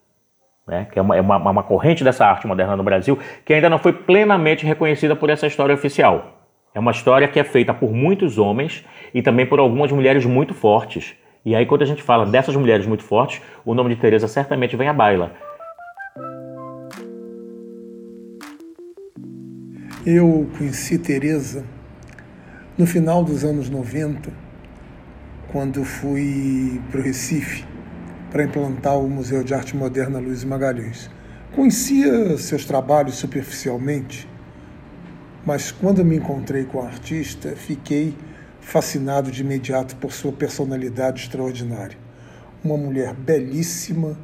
Né? 0.67 0.85
Que 0.91 0.99
é 0.99 1.01
uma, 1.01 1.15
é 1.15 1.21
uma, 1.21 1.37
uma 1.37 1.63
corrente 1.63 2.03
dessa 2.03 2.25
arte 2.25 2.45
moderna 2.45 2.75
no 2.75 2.83
Brasil 2.83 3.17
que 3.45 3.53
ainda 3.53 3.69
não 3.69 3.79
foi 3.79 3.93
plenamente 3.93 4.65
reconhecida 4.65 5.15
por 5.15 5.29
essa 5.29 5.47
história 5.47 5.73
oficial. 5.73 6.33
É 6.75 6.79
uma 6.79 6.91
história 6.91 7.27
que 7.27 7.39
é 7.39 7.43
feita 7.43 7.73
por 7.73 7.91
muitos 7.91 8.37
homens 8.37 8.85
e 9.13 9.21
também 9.21 9.45
por 9.45 9.59
algumas 9.59 9.91
mulheres 9.91 10.25
muito 10.25 10.53
fortes. 10.53 11.15
E 11.45 11.55
aí, 11.55 11.65
quando 11.65 11.83
a 11.83 11.85
gente 11.85 12.03
fala 12.03 12.25
dessas 12.25 12.55
mulheres 12.55 12.85
muito 12.85 13.03
fortes, 13.03 13.41
o 13.65 13.73
nome 13.73 13.95
de 13.95 14.01
Teresa 14.01 14.27
certamente 14.27 14.75
vem 14.75 14.89
à 14.89 14.93
baila. 14.93 15.31
Eu 20.05 20.49
conheci 20.57 20.99
Teresa 20.99 21.65
no 22.77 22.85
final 22.85 23.23
dos 23.23 23.43
anos 23.43 23.69
90, 23.69 24.29
quando 25.51 25.83
fui 25.83 26.81
para 26.91 26.99
o 26.99 27.03
Recife 27.03 27.65
para 28.31 28.43
implantar 28.43 28.97
o 28.99 29.09
Museu 29.09 29.43
de 29.43 29.53
Arte 29.53 29.75
Moderna 29.75 30.19
Luiz 30.19 30.43
Magalhães. 30.43 31.09
Conhecia 31.55 32.37
seus 32.37 32.65
trabalhos 32.65 33.15
superficialmente, 33.15 34.27
mas 35.45 35.71
quando 35.71 36.03
me 36.03 36.17
encontrei 36.17 36.65
com 36.65 36.81
a 36.81 36.87
artista, 36.87 37.55
fiquei 37.55 38.15
fascinado 38.59 39.31
de 39.31 39.41
imediato 39.41 39.95
por 39.95 40.11
sua 40.11 40.31
personalidade 40.31 41.21
extraordinária. 41.21 41.97
Uma 42.63 42.75
mulher 42.75 43.13
belíssima, 43.13 44.17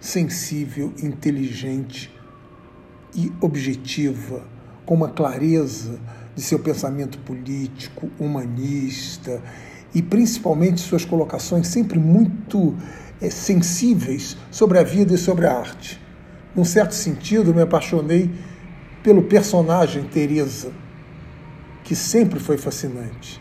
sensível, 0.00 0.92
inteligente 1.00 2.12
e 3.14 3.32
objetiva, 3.40 4.44
com 4.84 4.94
uma 4.94 5.10
clareza 5.10 6.00
de 6.34 6.42
seu 6.42 6.58
pensamento 6.58 7.18
político, 7.18 8.10
humanista 8.18 9.40
e 9.94 10.02
principalmente 10.02 10.80
suas 10.80 11.04
colocações 11.04 11.68
sempre 11.68 11.98
muito 11.98 12.76
sensíveis 13.30 14.36
sobre 14.50 14.78
a 14.78 14.82
vida 14.82 15.14
e 15.14 15.18
sobre 15.18 15.46
a 15.46 15.58
arte. 15.58 16.00
Num 16.54 16.64
certo 16.64 16.94
sentido, 16.94 17.54
me 17.54 17.62
apaixonei 17.62 18.30
pelo 19.02 19.22
personagem 19.22 20.04
Teresa, 20.04 20.72
que 21.84 21.94
sempre 21.94 22.38
foi 22.38 22.56
fascinante. 22.56 23.40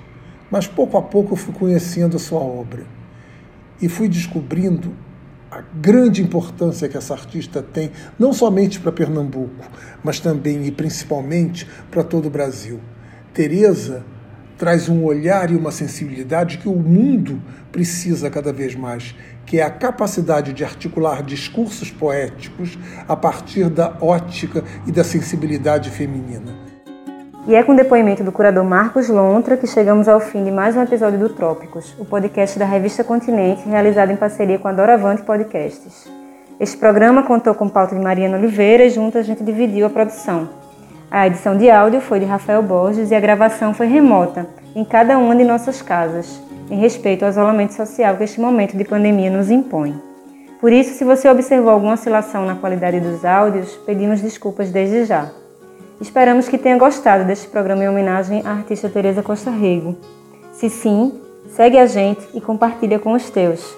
Mas 0.50 0.68
pouco 0.68 0.98
a 0.98 1.02
pouco 1.02 1.36
fui 1.36 1.54
conhecendo 1.54 2.16
a 2.16 2.20
sua 2.20 2.40
obra 2.40 2.86
e 3.82 3.88
fui 3.90 4.08
descobrindo 4.08 4.94
a 5.50 5.62
grande 5.62 6.22
importância 6.22 6.90
que 6.90 6.98
essa 6.98 7.14
artista 7.14 7.62
tem, 7.62 7.92
não 8.20 8.34
somente 8.34 8.80
para 8.80 8.92
Pernambuco, 8.92 9.66
mas 10.04 10.20
também 10.20 10.66
e 10.66 10.72
principalmente 10.72 11.68
para 11.90 12.04
todo 12.04 12.28
o 12.28 12.32
Brasil. 12.32 12.80
Teresa 13.34 14.04
traz 14.58 14.90
um 14.90 15.04
olhar 15.04 15.52
e 15.52 15.56
uma 15.56 15.72
sensibilidade 15.72 16.58
que 16.58 16.68
o 16.68 16.76
mundo 16.76 17.42
precisa 17.72 18.30
cada 18.30 18.52
vez 18.52 18.76
mais, 18.76 19.16
que 19.46 19.60
é 19.60 19.64
a 19.64 19.70
capacidade 19.70 20.52
de 20.52 20.64
articular 20.64 21.22
discursos 21.24 21.92
poéticos 21.92 22.78
a 23.08 23.16
partir 23.16 23.70
da 23.70 23.96
ótica 24.02 24.64
e 24.86 24.92
da 24.92 25.04
sensibilidade 25.04 25.90
feminina. 25.90 26.68
E 27.48 27.56
é 27.56 27.64
com 27.64 27.72
o 27.72 27.76
depoimento 27.76 28.26
do 28.26 28.32
curador 28.32 28.66
Marcos 28.66 29.08
Lontra 29.08 29.56
que 29.56 29.66
chegamos 29.66 30.10
ao 30.10 30.20
fim 30.20 30.44
de 30.44 30.52
mais 30.52 30.76
um 30.76 30.82
episódio 30.82 31.18
do 31.18 31.30
Trópicos, 31.30 31.96
o 31.98 32.04
podcast 32.04 32.60
da 32.60 32.66
revista 32.66 33.06
Continente, 33.06 33.70
realizado 33.70 34.12
em 34.12 34.18
parceria 34.18 34.60
com 34.60 34.68
a 34.68 34.74
Doravante 34.74 35.22
Podcasts. 35.22 36.12
Este 36.60 36.76
programa 36.76 37.24
contou 37.24 37.56
com 37.56 37.70
pauta 37.70 37.96
de 37.96 38.02
Mariana 38.02 38.38
Oliveira 38.38 38.84
e 38.84 38.90
junto 38.90 39.18
a 39.18 39.22
gente 39.22 39.44
dividiu 39.44 39.86
a 39.86 39.90
produção. 39.90 40.57
A 41.10 41.28
edição 41.28 41.58
de 41.58 41.70
áudio 41.70 42.02
foi 42.02 42.20
de 42.20 42.26
Rafael 42.26 42.62
Borges 42.62 43.12
e 43.12 43.16
a 43.16 43.20
gravação 43.20 43.74
foi 43.74 43.88
remota, 43.88 44.48
em 44.76 44.84
cada 44.84 45.18
uma 45.18 45.36
de 45.36 45.44
nossas 45.44 45.82
casas 45.82 46.48
em 46.70 46.80
respeito 46.80 47.24
ao 47.24 47.32
isolamento 47.32 47.74
social 47.74 48.18
que 48.18 48.24
este 48.24 48.40
momento 48.40 48.76
de 48.76 48.84
pandemia 48.84 49.32
nos 49.32 49.50
impõe. 49.50 50.00
Por 50.60 50.74
isso, 50.74 50.96
se 50.96 51.04
você 51.04 51.30
observou 51.30 51.72
alguma 51.72 51.94
oscilação 51.94 52.46
na 52.46 52.56
qualidade 52.56 53.00
dos 53.00 53.24
áudios, 53.24 53.76
pedimos 53.86 54.22
desculpas 54.22 54.72
desde 54.72 55.06
já. 55.06 55.30
Esperamos 56.02 56.50
que 56.50 56.58
tenha 56.58 56.78
gostado 56.78 57.26
deste 57.26 57.48
programa 57.48 57.84
em 57.84 57.90
homenagem 57.90 58.42
à 58.46 58.52
artista 58.52 58.90
Teresa 58.90 59.24
Costa 59.24 59.50
Rego. 59.50 59.96
Se 60.52 60.70
sim, 60.70 61.20
segue 61.50 61.78
a 61.78 61.86
gente 61.86 62.28
e 62.34 62.42
compartilha 62.42 63.00
com 63.00 63.14
os 63.14 63.30
teus. 63.30 63.76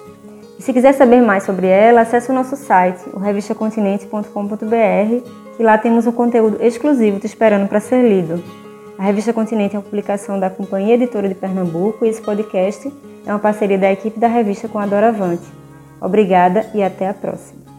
E 0.58 0.62
se 0.62 0.72
quiser 0.72 0.92
saber 0.92 1.22
mais 1.22 1.44
sobre 1.44 1.66
ela, 1.66 2.02
acesse 2.02 2.30
o 2.30 2.34
nosso 2.34 2.56
site, 2.56 3.02
o 3.14 3.18
revistacontinente.com.br, 3.18 5.49
que 5.60 5.64
lá 5.64 5.76
temos 5.76 6.06
um 6.06 6.12
conteúdo 6.12 6.56
exclusivo 6.62 7.20
te 7.20 7.26
esperando 7.26 7.68
para 7.68 7.80
ser 7.80 8.00
lido. 8.02 8.42
A 8.98 9.02
revista 9.02 9.30
Continente 9.30 9.76
é 9.76 9.78
uma 9.78 9.84
publicação 9.84 10.40
da 10.40 10.48
Companhia 10.48 10.94
Editora 10.94 11.28
de 11.28 11.34
Pernambuco 11.34 12.02
e 12.02 12.08
esse 12.08 12.22
podcast 12.22 12.90
é 13.26 13.30
uma 13.30 13.38
parceria 13.38 13.76
da 13.76 13.92
equipe 13.92 14.18
da 14.18 14.26
revista 14.26 14.68
com 14.68 14.78
a 14.78 14.86
Doravante. 14.86 15.44
Obrigada 16.00 16.66
e 16.72 16.82
até 16.82 17.06
a 17.06 17.12
próxima. 17.12 17.69